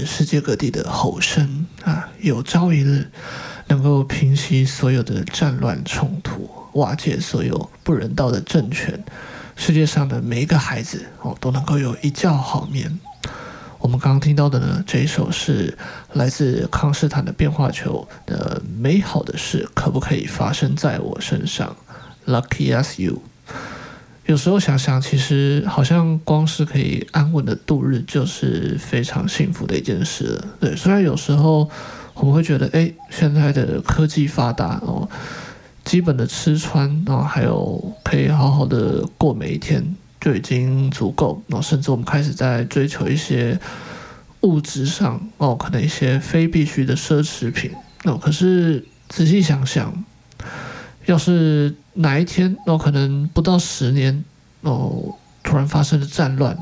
[0.05, 3.09] 世界各地的吼声啊，有朝一日
[3.67, 9.03] 能够平息所有的战乱冲突，瓦解所有不人道的政权，
[9.55, 12.99] 世界上的每一个孩子哦都能够有一觉好眠。
[13.79, 15.75] 我们刚刚听到的呢，这一首是
[16.13, 21.75] 来自康斯坦的变化球的《美好的事可不可以发生在我身上》
[22.31, 23.23] ，Lucky as you。
[24.31, 30.47] 有时候想想，其实好像光是可以安稳的度日，就是非常幸福的一件事了。
[30.57, 31.69] 对，虽然有时候
[32.13, 35.09] 我们会觉得，哎，现在的科技发达哦，
[35.83, 41.43] 基本的吃穿，然后还有可以好好的过每一天就已经足够。
[41.47, 43.59] 然后甚至我们开始在追求一些
[44.43, 47.71] 物质上哦，可能一些非必须的奢侈品。
[48.05, 50.05] 哦，可是仔细想想，
[51.05, 54.23] 要是哪一天，哦，可能不到十年，
[54.61, 56.57] 哦，突然发生了战乱，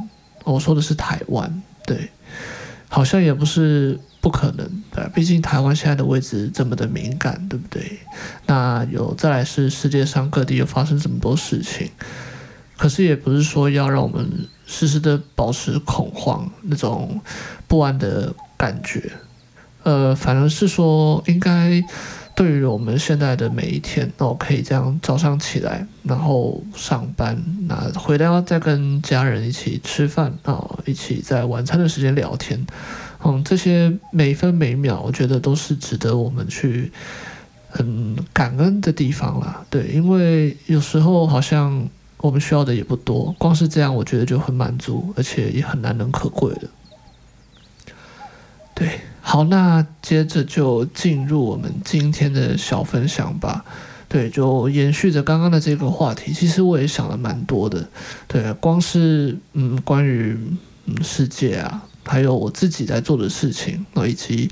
[0.45, 2.09] 我说的是台湾，对，
[2.87, 7.99] 好像也不是不可能，对，毕竟台湾现在的位置这么的敏感，对不对？
[8.45, 11.91] 那有再来是世界上各地又发生这么多事情，
[12.77, 17.19] 可是也不是说要让我们时时的保持恐慌那种
[17.67, 19.11] 不安的感觉，
[19.83, 21.83] 呃，反而是说应该。
[22.39, 27.37] 对于我们现在的每一天，那我，可以这样早上起来，然后上班，
[27.67, 32.65] 那回来要再跟家人一起吃饭啊，一起在晚餐的时间聊天，
[33.25, 36.93] 嗯，这些每分每秒，我觉得都是值得我们去
[37.69, 39.65] 很感恩的地方啦。
[39.69, 41.89] 对，因为有时候好像
[42.19, 46.69] 我们需要的也不多，光是这样，我觉得就很满足，而且也很难能可贵的。
[48.73, 49.01] 对。
[49.31, 53.63] 好，那接着就进入我们今天的小分享吧。
[54.07, 57.87] 对，就延续着刚刚的这个话题，其实我也想了蛮多的。
[58.27, 60.35] 对，光是嗯，关于
[60.87, 64.49] 嗯世界啊，还有我自己在做的事情，以及。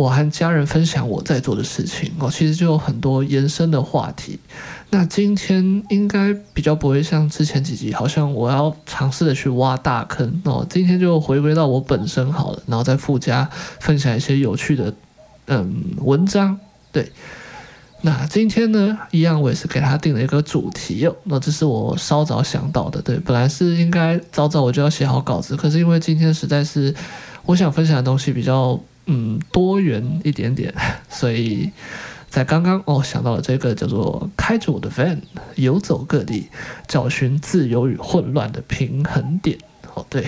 [0.00, 4.38] 我和家人分享我在做的事情哦，其实就有很多延伸的话题。
[4.88, 10.66] 那今天应该比较不会像之前几集，好像我要尝试的去挖大坑哦。
[10.68, 13.48] 今天就回归到我本身好了，然后再附加
[13.78, 14.92] 分享一些有趣的
[15.46, 16.58] 嗯文章。
[16.90, 17.12] 对，
[18.00, 21.14] 那今天呢，一样我也是给他定了一个主题哦。
[21.24, 26.94] 那这是我稍早想到的，对，本来是应该早早我就要写好稿子，可是因为今天实在是
[27.44, 28.80] 我想分享的东西比较。
[29.12, 30.72] 嗯，多元一点点，
[31.10, 31.68] 所以
[32.28, 35.18] 在刚刚哦想到了这个叫做开着我的 van
[35.56, 36.48] 游走各地，
[36.86, 39.58] 找寻自由与混乱的平衡点。
[39.94, 40.24] 哦，对，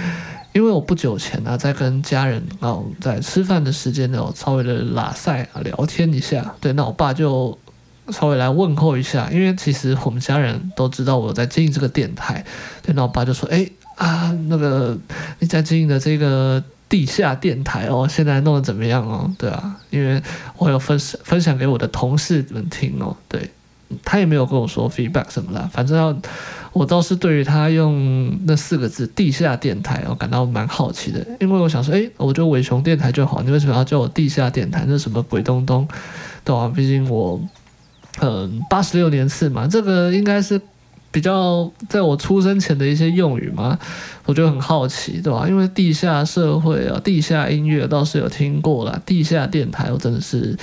[0.52, 6.54] 因为我不久前呢、在跟家人哦在吃饭的时间呢，我稍微的拉赛啊聊天一下。
[6.60, 7.58] 对，那我爸就
[8.10, 12.44] 稍微来问候一下，因为其实我们家人都知道我在经营这个电台。
[12.82, 14.98] 对，那我爸就说：“哎啊，那个
[15.38, 19.30] 你在经营的这个。”地下电台哦，现在弄得怎么样哦？
[19.36, 20.22] 对啊，因为
[20.56, 23.50] 我有分享分享给我的同事们听哦，对，
[24.04, 26.16] 他也没有跟我说 feedback 什么的，反正要
[26.72, 34.84] 我倒是对于他用那四个字“地下电台”我感到蛮好奇的，因为我想说，诶，我就伟雄电台就好，你为什么要叫我地下电台？
[34.86, 35.88] 那什么鬼东东？
[36.44, 37.40] 对啊，毕竟我
[38.20, 40.60] 嗯八十六年次嘛，这个应该是。
[41.16, 43.78] 比较在我出生前的一些用语嘛，
[44.26, 45.46] 我就很好奇，对吧？
[45.48, 50.54] 因为地下社会啊，地下音乐倒是有听过啦，地下电台我真的是，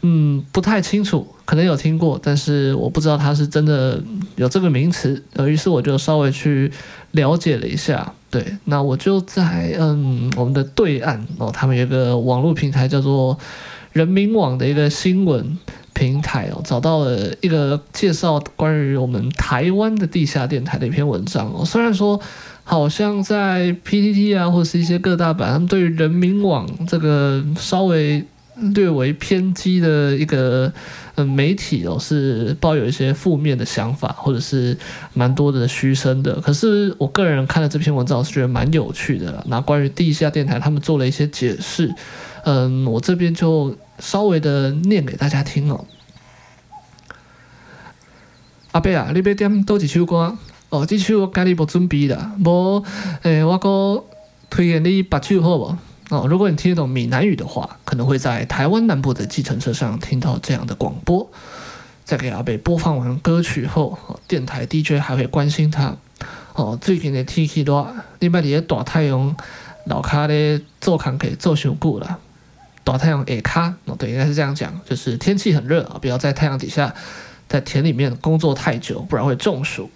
[0.00, 4.02] 嗯，不太清楚，可能有听过，但是我不知道它是真的
[4.36, 5.22] 有这个名词。
[5.40, 6.72] 于是我就稍微去
[7.10, 13.38] 了解了一下，对，那我就在嗯我们的对岸哦，他们有个网络平台叫做
[13.92, 15.58] 人民网的一个新闻。
[15.94, 21.64] 平台哦，找到了一个介绍关于我们台湾的地下电台的一篇文章哦。
[21.64, 22.20] 虽然说
[22.64, 28.24] 好像在 PTT 啊，或是一些各大版，他们对于人民网这个稍微
[28.74, 30.72] 略为偏激的一个
[31.14, 34.76] 嗯媒体哦，是抱有一些负面的想法，或者是
[35.12, 36.40] 蛮多的嘘声的。
[36.40, 39.44] 可是我个人看了这篇文章，我是觉得蛮有趣的。
[39.46, 41.94] 那关于地下电台，他们做了一些解释，
[42.44, 43.76] 嗯，我这边就。
[43.98, 45.84] 稍微的念给大家听哦，
[48.72, 50.36] 阿伯啊，你要点多几首歌
[50.70, 50.84] 哦？
[50.84, 52.84] 这首我家里无准备的，无
[53.22, 54.04] 诶、我阁
[54.50, 55.76] 推荐你八首好不？
[56.10, 61.30] 哦，如果你听得懂闽南语的话，可能会在台湾南部的计程车上听到这样的广播。
[62.04, 63.98] 在给阿伯播放完歌曲后，
[64.28, 65.96] 电台 DJ 还会关心他
[66.52, 66.78] 哦。
[66.78, 69.34] 最近的天气热，你别在大太阳
[69.86, 72.18] 楼骹咧做工课做伤久了。
[72.84, 76.94] 大太阳 A 咖哦，对，应该是这样讲，就是天气很热啊，不要在太阳底下，
[77.48, 79.90] 在田里面工作太久，不然会中暑。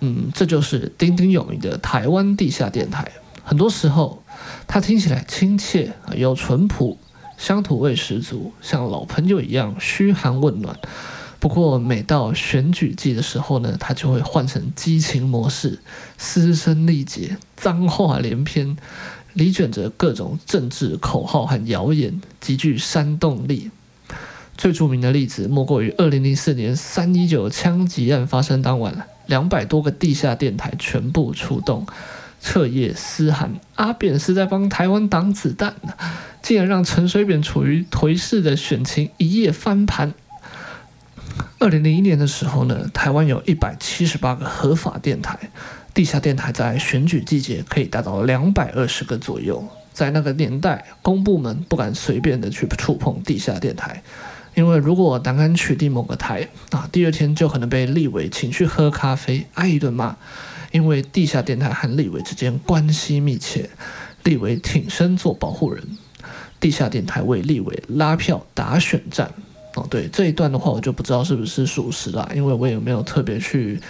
[0.00, 3.12] 嗯，这就是鼎鼎有名的台湾地下电台。
[3.44, 4.22] 很多时候
[4.66, 6.98] 它听起来亲切啊，又淳朴，
[7.36, 10.78] 乡土味十足，像老朋友一样嘘寒问暖。
[11.40, 15.78] 不过每到选举季的时候呢，它就会换成激情模式，
[16.16, 18.76] 嘶声力竭，脏话连篇，
[19.38, 23.70] 里卷着各种政治口号和谣言，极具煽动力。
[24.56, 31.86] 最著名的例子莫过于二零零四年三一九枪击案发生当晚，两百多个地下电台全部出动，
[32.42, 35.76] 彻夜嘶喊：“阿扁是在帮台湾挡子弹，
[36.42, 40.12] 竟然让陈水扁处于颓势的选情一夜翻盘。”
[41.60, 45.50] 二零零一年的时候呢，台湾有一百七十八个合法电台，
[45.98, 49.66] 地下电台在选举季节可以达到两百二十个左右。
[49.92, 54.00] 在那个年代，公部门不敢随便的去触碰地下电台。
[54.54, 60.14] 因为如果胆敢取缔某个台啊，第二天就可能被立委请去喝咖啡，挨一顿骂。
[60.70, 63.68] 因为地下电台和立委之间关系密切，
[64.22, 65.82] 立委挺身做保护人，
[66.60, 69.28] 地下电台为立委拉票打选战。
[69.74, 73.80] 哦，对这一段的话，我就不知道是不是属实了，因为我也没有特别去，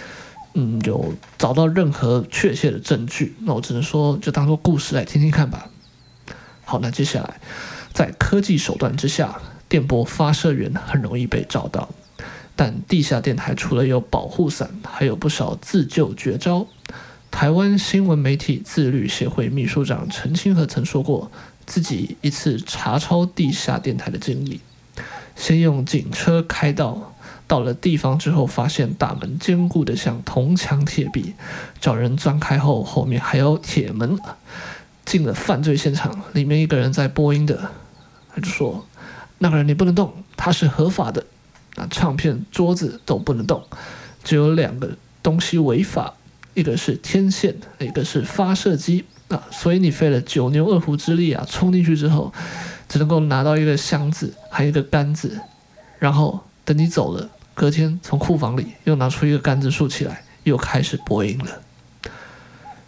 [0.53, 3.35] 嗯，有找到任何确切的证据。
[3.41, 5.69] 那我只能说，就当做故事来听听看吧。
[6.65, 7.39] 好，那接下来，
[7.93, 9.39] 在科技手段之下。
[9.69, 11.89] 电波发射源很容易被找到，
[12.55, 16.65] 但地下电台除了有保护伞，还有不少自救绝招。
[17.29, 21.31] 台湾新闻媒体自律协会秘书长陈清和曾说过，
[21.67, 24.59] 自己一次查抄地下电台的经历：
[25.35, 27.13] 先用警车开道，
[27.49, 31.33] 到了地方之后，发现大门坚固的像铜墙铁壁，
[31.81, 34.17] 找人钻开后，后面还有铁门。
[35.03, 37.71] 进了犯罪现场，里面一个人在播音的，
[38.33, 38.85] 他就说。
[39.39, 41.25] 那个人你不能动，他是合法的。
[41.75, 43.63] 啊，唱片桌子都不能动，
[44.23, 46.13] 只有两个东西违法，
[46.53, 49.41] 一个是天线，一个是发射机啊。
[49.49, 52.31] 所以你费了九牛二虎之力啊，冲进去之后，
[52.87, 55.39] 只能够拿到一个箱子，还有一个杆子。
[55.97, 57.29] 然后等你走了，
[57.59, 61.61] 隔天从库房里又拿出一个杆子竖起来，又开始播音了。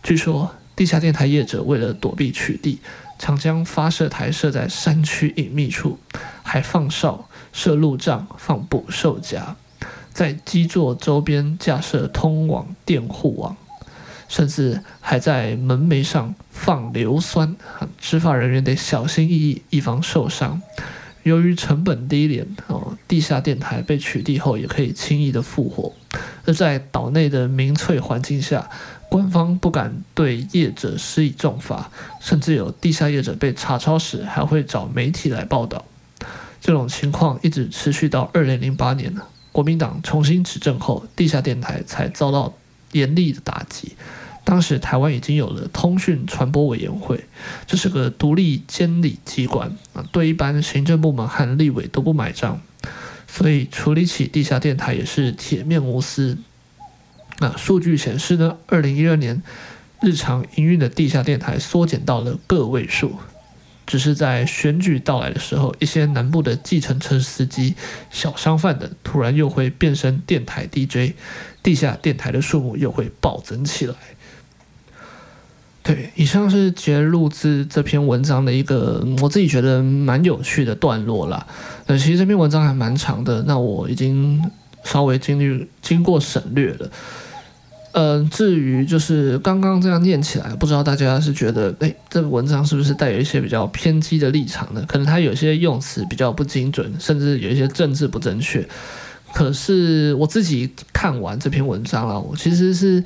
[0.02, 2.78] 据说地下电台业者为了躲避取缔。
[3.20, 6.00] 常将发射台设在山区隐秘处，
[6.42, 9.58] 还放哨、设路障、放捕兽夹，
[10.14, 13.56] 在基座周边架设通往电护网，
[14.28, 17.56] 甚至还在门楣上放硫酸，
[18.00, 20.62] 执法人员得小心翼翼，以防受伤。
[21.24, 25.94] 由于成本低廉，哦，地下电台被取缔后也可以轻易的复活。
[26.46, 28.70] 而在岛内的民粹环境下，
[29.10, 35.86] 官方不敢对业者施以重罚，甚至有地下业者被查抄时，还会找媒体来报道。
[36.60, 39.16] 这种情况一直持续到二零零八年，
[39.52, 42.54] 国民党重新执政后，地下电台才遭到
[42.92, 43.96] 严厉的打击。
[44.52, 47.24] 当时台湾已经有了通讯传播委员会，
[47.66, 52.60] 这是个独立监理机关啊，对一般行政部门和立委都不买账，
[53.30, 56.38] 所以处理起地下电台也是铁面无私。
[57.40, 59.42] 那数据显示呢，二零一二年
[60.02, 63.16] 日常营运的地下电台缩减到了个位数，
[63.88, 67.76] 只是在选举到来的时候，一些南部的计程车司机、
[68.10, 71.14] 小商贩等突然又会变身电台 DJ，
[71.64, 73.96] 地下电台的数目又会暴增起来。
[75.84, 81.46] 对，以上是节录制这篇文章的一个我自己觉得蛮有趣的段落啦。
[81.88, 84.42] 呃，其实这篇文章还蛮长的，那我已经
[84.84, 86.90] 稍微经历经过省略了。
[87.94, 94.86] 嗯，至于就是刚刚这样念起来，不知道大家是觉得，哎，这个文章是不是带有一些比较偏激的立场呢？
[94.88, 98.66] 可能它有些用词比较不精准，甚至有一些政治不正确。
[99.34, 103.04] 可是我自己看完这篇文章了，我其实是，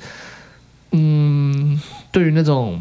[0.92, 1.80] 嗯，
[2.16, 2.80] 对于那种。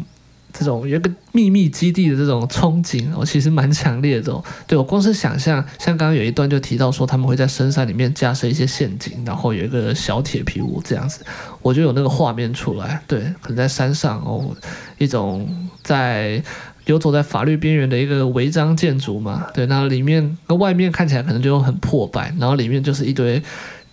[0.57, 4.21] 这种有一个秘密基地的这种憧憬，我其实蛮强烈的。
[4.21, 11.25] 这种，对，我光是想象，像刚刚有一段就提到说，他们会在深山里面架设一些陷阱，然后有一个小铁皮屋这样子，
[11.61, 13.01] 我就有那个画面出来。
[13.05, 14.55] 对，可能在山上哦，
[14.97, 15.45] 一种
[15.83, 16.41] 在
[16.85, 19.47] 游走在法律边缘的一个违章建筑嘛。
[19.53, 23.43] 对，那里面那外面看起来可能就很破败，然后里面就是一堆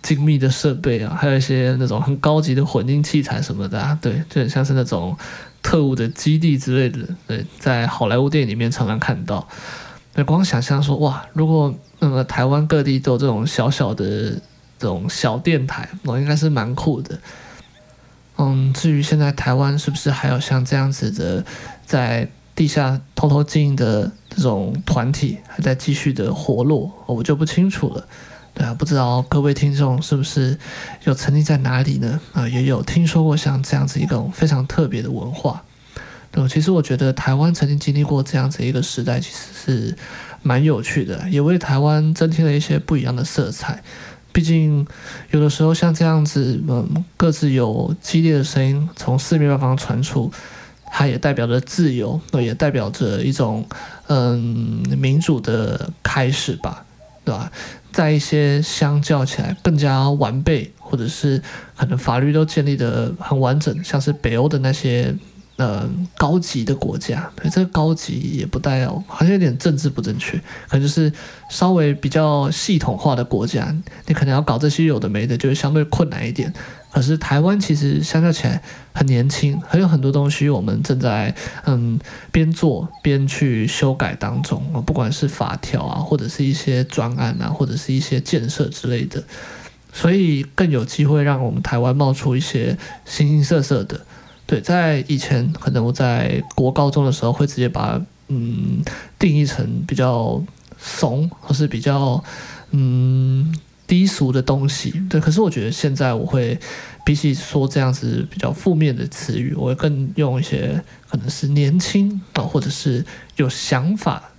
[0.03, 3.97] 精密的设备啊，还有一些那种很高级的混音器材什么的啊。
[3.99, 5.17] 对，就很像是那种。
[5.63, 9.47] 特务的基地之类的，对，在好莱坞电影里面常常看到。
[10.13, 14.31] 对，光想象说，哇，如果那个台湾各地都有这种小小的
[14.77, 17.17] 这种小电台，我应该是蛮酷的。
[18.37, 21.45] 嗯，至于现在台湾是不是还有像这样子的
[21.85, 28.05] 在地下偷偷经营的这种团体还在继续的活络，我就不清楚了。
[28.53, 30.57] 对啊，不知道各位听众是不是
[31.05, 32.19] 有曾经在哪里呢？
[32.33, 35.63] 啊，也有听说过像这样子一种非常特别的文化。
[36.31, 39.97] 对，其实我觉得台湾曾经经历过这样子一个时代，其实是
[40.41, 43.83] 蛮有趣的，也为台湾增添了一些不一样的色彩。
[44.31, 44.87] 毕竟，
[45.29, 50.31] 有的时候像这样子，嗯，各自有激烈的声音从四面八方传出，
[50.91, 53.63] 它也代表着自由，也代表着一种
[54.07, 56.83] 嗯民主的开始吧，
[57.23, 57.51] 对吧？
[57.93, 61.41] 在一些相较起来更加完备，或者是
[61.77, 65.15] 可能法律都建立得很完整，像是北欧的那些。
[65.55, 65.87] 呃，
[66.17, 70.35] 高级的国家，对，这个高级也不带哦，好像有点政治不正确，
[70.67, 71.13] 可能就是
[71.47, 73.73] 稍微比较系统化的国家，
[74.07, 76.51] 你可能要搞这些有的没的，就是相对困难一点。
[76.93, 78.61] 可是台湾其实相较起来
[78.93, 81.33] 很年轻，还有很多东西我们正在
[81.65, 81.99] 嗯
[82.31, 89.23] 边做边去修改当中啊，不管是法条啊，或者是一些专案啊，或者是一些建设之类的，
[89.91, 93.99] 所以更有机会让我们台湾冒出一些形形色色的。
[94.45, 98.83] 对，在以前可能我在国高中的时候会直接把嗯
[99.17, 100.39] 定义成比较
[100.77, 102.23] 怂或是比较
[102.69, 103.51] 嗯
[103.85, 104.91] 低俗的东西。
[105.09, 106.59] 对，可是我觉得现在我会
[107.05, 113.05] 比起说这样子比较负面的词语，我会更用一些可能是年轻啊，或者是
[113.35, 114.31] 有想法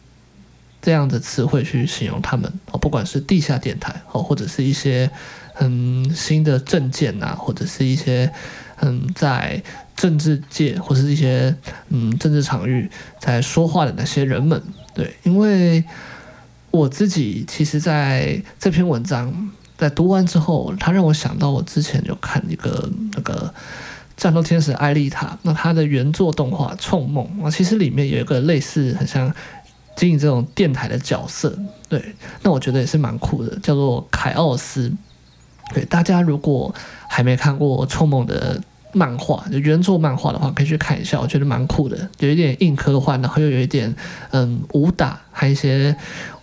[0.80, 5.10] 这样的词汇去形容他们啊，不管是地下电台哦，或者是一些
[5.60, 8.32] 嗯新的政见呐，或者是一些
[8.80, 9.62] 嗯在。
[9.96, 11.54] 政治界或是一些
[11.88, 12.90] 嗯政治场域
[13.20, 14.60] 在说话的那些人们，
[14.92, 15.84] 对，因为
[16.74, 19.48] 我自己其实在这篇文章
[19.78, 23.54] 在读完之后，它让我想到我之前有看一个那个
[24.16, 29.32] 战斗天使艾丽塔，那它的原作动画《冲梦》啊，其实里面有一个类似很像
[29.94, 31.56] 经营这种电台的角色，
[31.88, 34.92] 对，那我觉得也是蛮酷的，叫做凯奥斯。
[35.72, 36.74] 对，大家如果
[37.08, 38.60] 还没看过《冲梦》的。
[38.96, 43.92] 漫画就原作漫画的话，可以去看一下，我觉得蛮酷的，有一点硬科幻，然后又有一点
[44.30, 45.96] 嗯武打，还有一些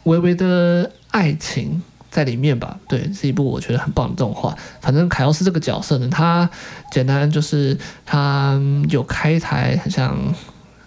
[0.03, 2.79] 微微的爱情在里面吧。
[2.87, 4.57] 对，是一部我觉得很棒的动画。
[4.81, 6.49] 反正凯奥斯这个角色呢，他
[6.91, 8.59] 简单就是他
[8.89, 10.17] 有开一台很像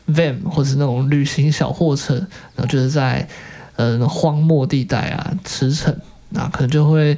[0.08, 3.28] van 或者是那种旅行小货车，然后就是在
[3.76, 5.94] 嗯荒漠地带啊驰骋，
[6.30, 7.16] 那可能就会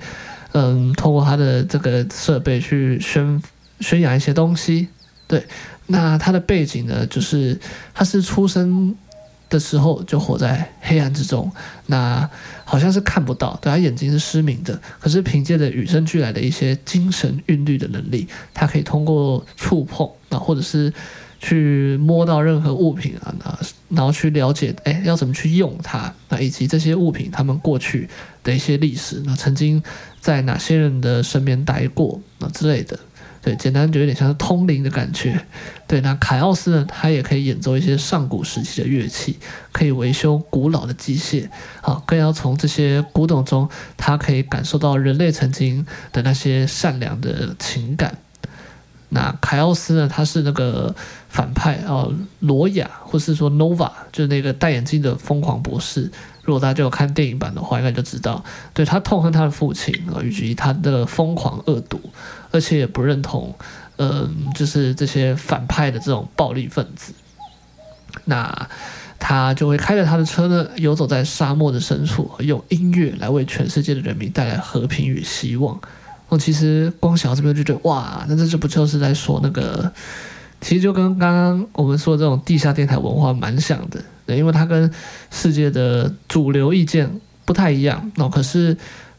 [0.52, 3.42] 嗯通过他的这个设备去宣。
[3.78, 4.88] 宣扬一些东西，
[5.26, 5.46] 对，
[5.88, 7.60] 那他的背景呢，就是
[7.92, 8.96] 他是出生
[9.56, 11.50] 的时候就活在黑暗之中，
[11.86, 12.28] 那
[12.66, 20.92] 好像是看不到，对，他眼睛是失明的，可是凭借着与生俱来的一些精神韵律的能力，他可以通过触碰啊，或者是
[21.40, 23.58] 去摸到任何物品啊，那
[23.96, 28.06] 然后去了解，哎，要怎么去用它，那以及这些物品他们过去
[28.44, 29.82] 的一些历史，那曾经
[30.20, 32.98] 在哪些人的身边待过啊之类的。
[33.46, 35.40] 对，简单就有点像是通灵的感觉。
[35.86, 39.38] 对，那凯奥斯呢，他也可以演奏一些上古时期的乐器，
[39.70, 41.48] 可以维修古老的机械，
[41.80, 48.18] 啊，更要从这些古董中，他可以感受到人类曾经的那些善良的情感。
[49.10, 50.96] 那凯奥斯呢，他是那个
[51.28, 56.10] 反派哦，罗亚，或是说 Nova，就是那个戴眼镜的疯狂博士。
[56.42, 58.44] 如果大家有看电影版的话，应该就知道，
[58.74, 62.00] 对，他痛恨他的父亲啊，以及他的疯狂恶毒，
[62.50, 63.54] 而且也不认同，
[63.96, 67.12] 嗯、就是这些反派的这种暴力分子。
[68.24, 68.68] 那
[69.18, 75.78] 他就会开着他的车呢，游走在沙漠的深处，用音乐来为全世界的人民带来和平与希望。
[76.28, 79.92] 我其实光想到这边就觉得，哇，那这就不就是在说那个，
[80.60, 84.02] 其实就跟刚刚我们说的这种地下电台文化蛮像的。
[84.26, 84.90] 对，因为它跟
[85.30, 88.76] 世界的主流意见不太一样，那可是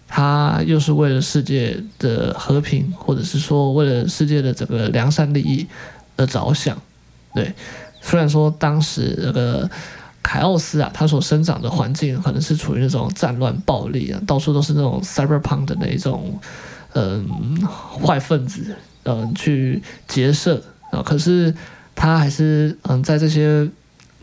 [0.07, 5.67] 他又是为了世界的和平，或者是说为了世界的整个良善利益
[6.15, 6.77] 而着想。
[7.35, 7.53] 对，
[8.01, 9.69] 虽然说当时那个
[10.23, 16.39] 凯奥斯啊，他所生长的环境可能是处于那种战乱暴力啊，到处都是那种 cyberpunk 的那种
[16.93, 17.61] 嗯
[18.01, 21.53] 坏分子嗯去结社啊，可是
[21.93, 23.69] 他还是嗯在这些。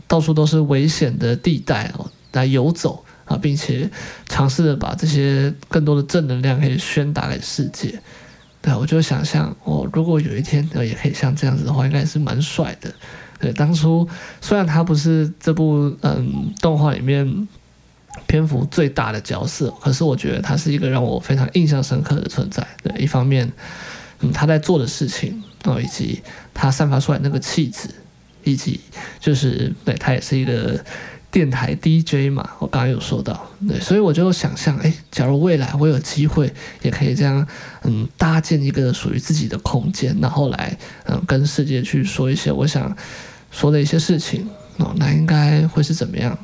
[0.07, 3.89] 到处都是危险的地带哦，来游走啊，并且
[4.27, 7.99] 尝试着把这些更多的正能量可以宣达给世界。
[8.61, 12.93] 对，我就想象哦，如果有一天呃也可以像这样子的话，应该也是蛮帅的。
[13.39, 14.07] 对，当初
[14.41, 17.47] 虽然他不是这部嗯动画里面
[18.27, 22.65] 篇幅最大的角色，可是我觉得他是一个让我非常印象深刻的存在。
[22.81, 23.51] 对，一方面，
[24.21, 26.21] 嗯，他在做的事情哦，以及
[26.53, 27.89] 他散发出来那个气质。
[28.47, 28.79] 以及
[29.19, 30.79] 就是对，他也是一个
[31.35, 36.49] 电台 DJ 嘛，我刚刚有说到，对，所以我就想象，哎，假如未来我有机会，
[36.81, 37.45] 也可以这样，
[37.83, 42.95] 嗯，搭建一个属于自己的空间，然后来，嗯，跟世界去说一些我想
[43.51, 46.37] 说的一些事情哦，那应该会是怎么样？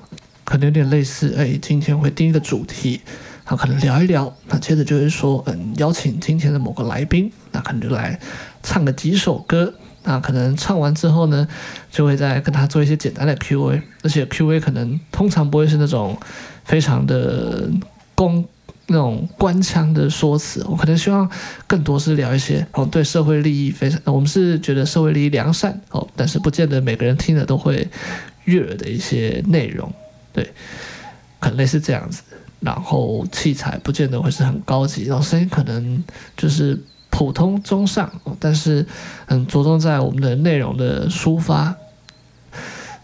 [0.44, 3.00] 可能有点类似，哎，今天会定一个主题，
[3.46, 8.20] 好，可能聊一聊，那接着就会说，嗯，邀请今天的某个来宾，那可能就来
[8.62, 11.48] 唱个几首歌，那可能唱完之后呢，
[11.92, 16.18] 就会再跟他做一些简单的 Q&A，而且 Q&A 可能通常不会是那种
[16.66, 17.70] 非常的
[18.16, 18.46] 公。
[18.88, 21.30] 那种官腔的说辞，我可能希望
[21.66, 27.88] 更多是聊一些哦，对社会利益非常，我们是觉得社会利益良善哦，但是不见得每个人听了都会
[28.44, 29.90] 悦耳的一些内容，
[30.34, 30.52] 对，
[31.40, 32.22] 可能类似这样子。
[32.60, 36.04] 然后器材不见得会是很高级，然后声音可能
[36.36, 36.78] 就是
[37.12, 38.84] 普通中上，但是
[39.28, 41.76] 嗯，着重在我们的内容的抒发。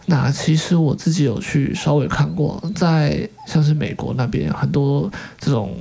[0.06, 5.08] 那其实我自己有去稍微看过，在像是美国那边很多
[5.38, 5.76] 这种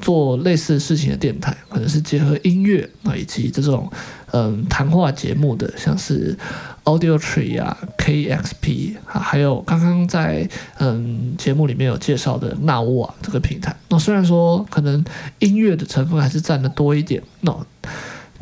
[0.00, 3.88] 做类似事情的电台，可能是结合音乐啊，以及这种
[4.32, 6.36] 嗯谈话节目的，像是
[6.84, 10.48] Audiotree 啊、KXP 啊，还有刚刚在
[10.78, 13.74] 嗯节目里面有介绍的纳沃啊这个平台。
[13.88, 15.04] 那虽然说可能
[15.38, 17.54] 音乐的成分还是占得多一点，那。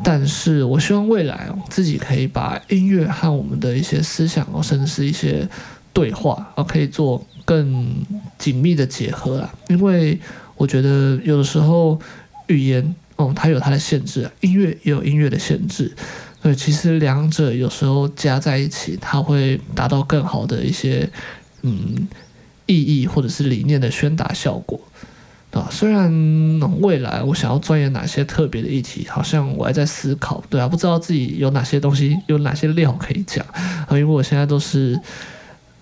[0.03, 5.47] 但是我希望未来自己可以把音乐和我们的一些思想哦，甚至是一些
[5.93, 8.03] 对话啊可以做更
[8.39, 9.53] 紧密的结合啦。
[9.67, 10.19] 因为
[10.55, 12.01] 我觉得有的时候
[12.47, 15.95] 语言哦，它有它的限制，音乐也有音乐的限制。
[16.41, 21.09] 对，其实两者有时候加在一起，它会达到更好的一些
[21.61, 22.07] 嗯
[22.65, 24.79] 意义或者是理念的宣达效果。
[25.51, 26.09] 啊，虽然
[26.79, 34.97] 未来我想要钻研哪些特别的议题，好像我还在思考，对啊，不知道自己有哪些东西，有哪些料可以讲啊，因为我现在都是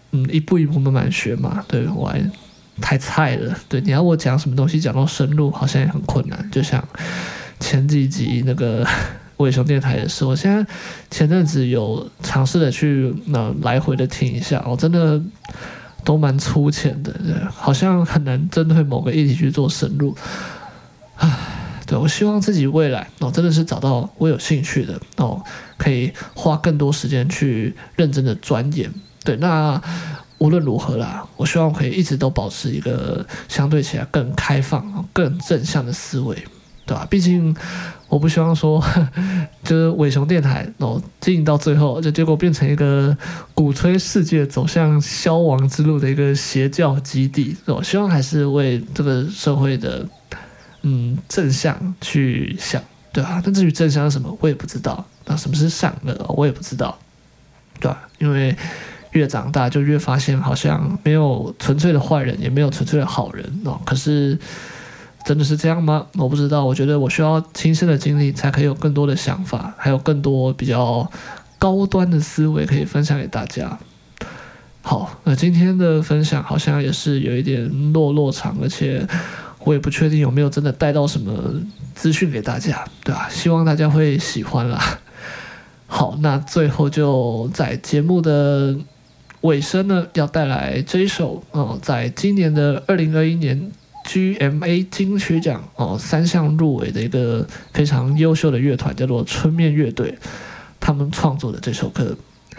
[0.09, 2.19] 嗯一步一步慢慢学嘛，对，我还
[2.81, 6.83] 太菜了，对，你要我讲什么东西讲到深入，好像也很困难，就像
[7.59, 8.83] 前几集那个
[9.39, 10.65] 伟雄电台也是，我现在
[11.11, 15.21] 前阵子有尝试的去那来回的听一下，我真的。
[16.01, 17.13] 都蛮粗浅的，
[17.53, 20.15] 好像很难针对某个议题去做深入。
[21.17, 21.29] 唉，
[21.85, 25.43] 对，我希望自己未来哦，真的是找到我有兴趣的哦，
[25.77, 28.89] 可以花更多时间去认真的钻研。
[29.25, 29.79] 对，那
[30.37, 36.47] 无论如何啦，我希望可以一直都保持一个相对起来更开放、更正向的思维。
[36.85, 37.05] 对吧？
[37.07, 37.55] 毕竟
[38.09, 38.83] 我不希望说，
[39.63, 43.15] 就是伟雄电台哦，经营到最后，就结果变成一个
[43.53, 47.55] 鼓吹世界走向消亡之路的一个邪教基地。
[47.65, 50.03] 我希望还是为这个社会的
[50.81, 52.81] 嗯正向去想，
[53.13, 53.39] 对吧？
[53.45, 55.05] 但至于正向是什么，我也不知道。
[55.25, 56.97] 那什么是善恶，我也不知道，
[57.79, 58.09] 对吧？
[58.17, 58.55] 因为
[59.11, 63.79] 越长大，就越发现好像没有纯粹的坏人，也没有纯粹的好人哦。
[63.85, 64.35] 可是。
[65.25, 66.07] 真的是这样吗？
[66.17, 66.65] 我不知道。
[66.65, 71.07] 我觉得我需要亲身的经历，才可以有更多的想法，还有更多比较
[71.59, 73.77] 高端的思维可以分享给大家。
[74.81, 79.05] 好，那今天的分享好像也是有一点落落场，而且
[79.65, 81.61] 我也不确定有没有真的带到什么
[81.93, 83.27] 资讯给大家，对吧？
[83.29, 84.99] 希望大家会喜欢啦。
[85.85, 88.75] 好，那最后就在节目的
[89.41, 93.71] 尾声呢，要带来这一首哦，在今年的二零二一年。
[94.09, 100.17] GMA 金曲奖哦，三项入围的一个非常优秀的乐团叫做春面乐队，
[100.79, 102.17] 他们创作的这首歌《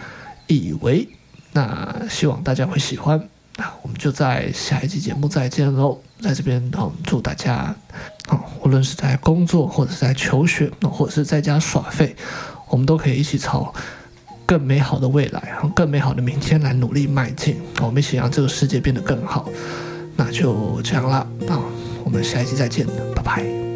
[0.47, 1.05] 以为》，
[1.51, 3.21] 那希望大家会喜欢。
[3.57, 7.75] 那我们就在下一期节目再见喽，在这边哦，祝大家
[8.29, 12.15] 哦，无论是在工作或者是在求学，或者是在家耍废，
[12.69, 13.73] 我们都可以一起朝
[14.45, 17.57] 更美好的未来和、更美好的明天来努力迈进。
[17.81, 19.49] 我们一起让这个世界变得更好。
[20.23, 21.57] 那就这样啦，啊
[22.03, 22.85] 我们下一期再见，
[23.15, 23.70] 拜拜。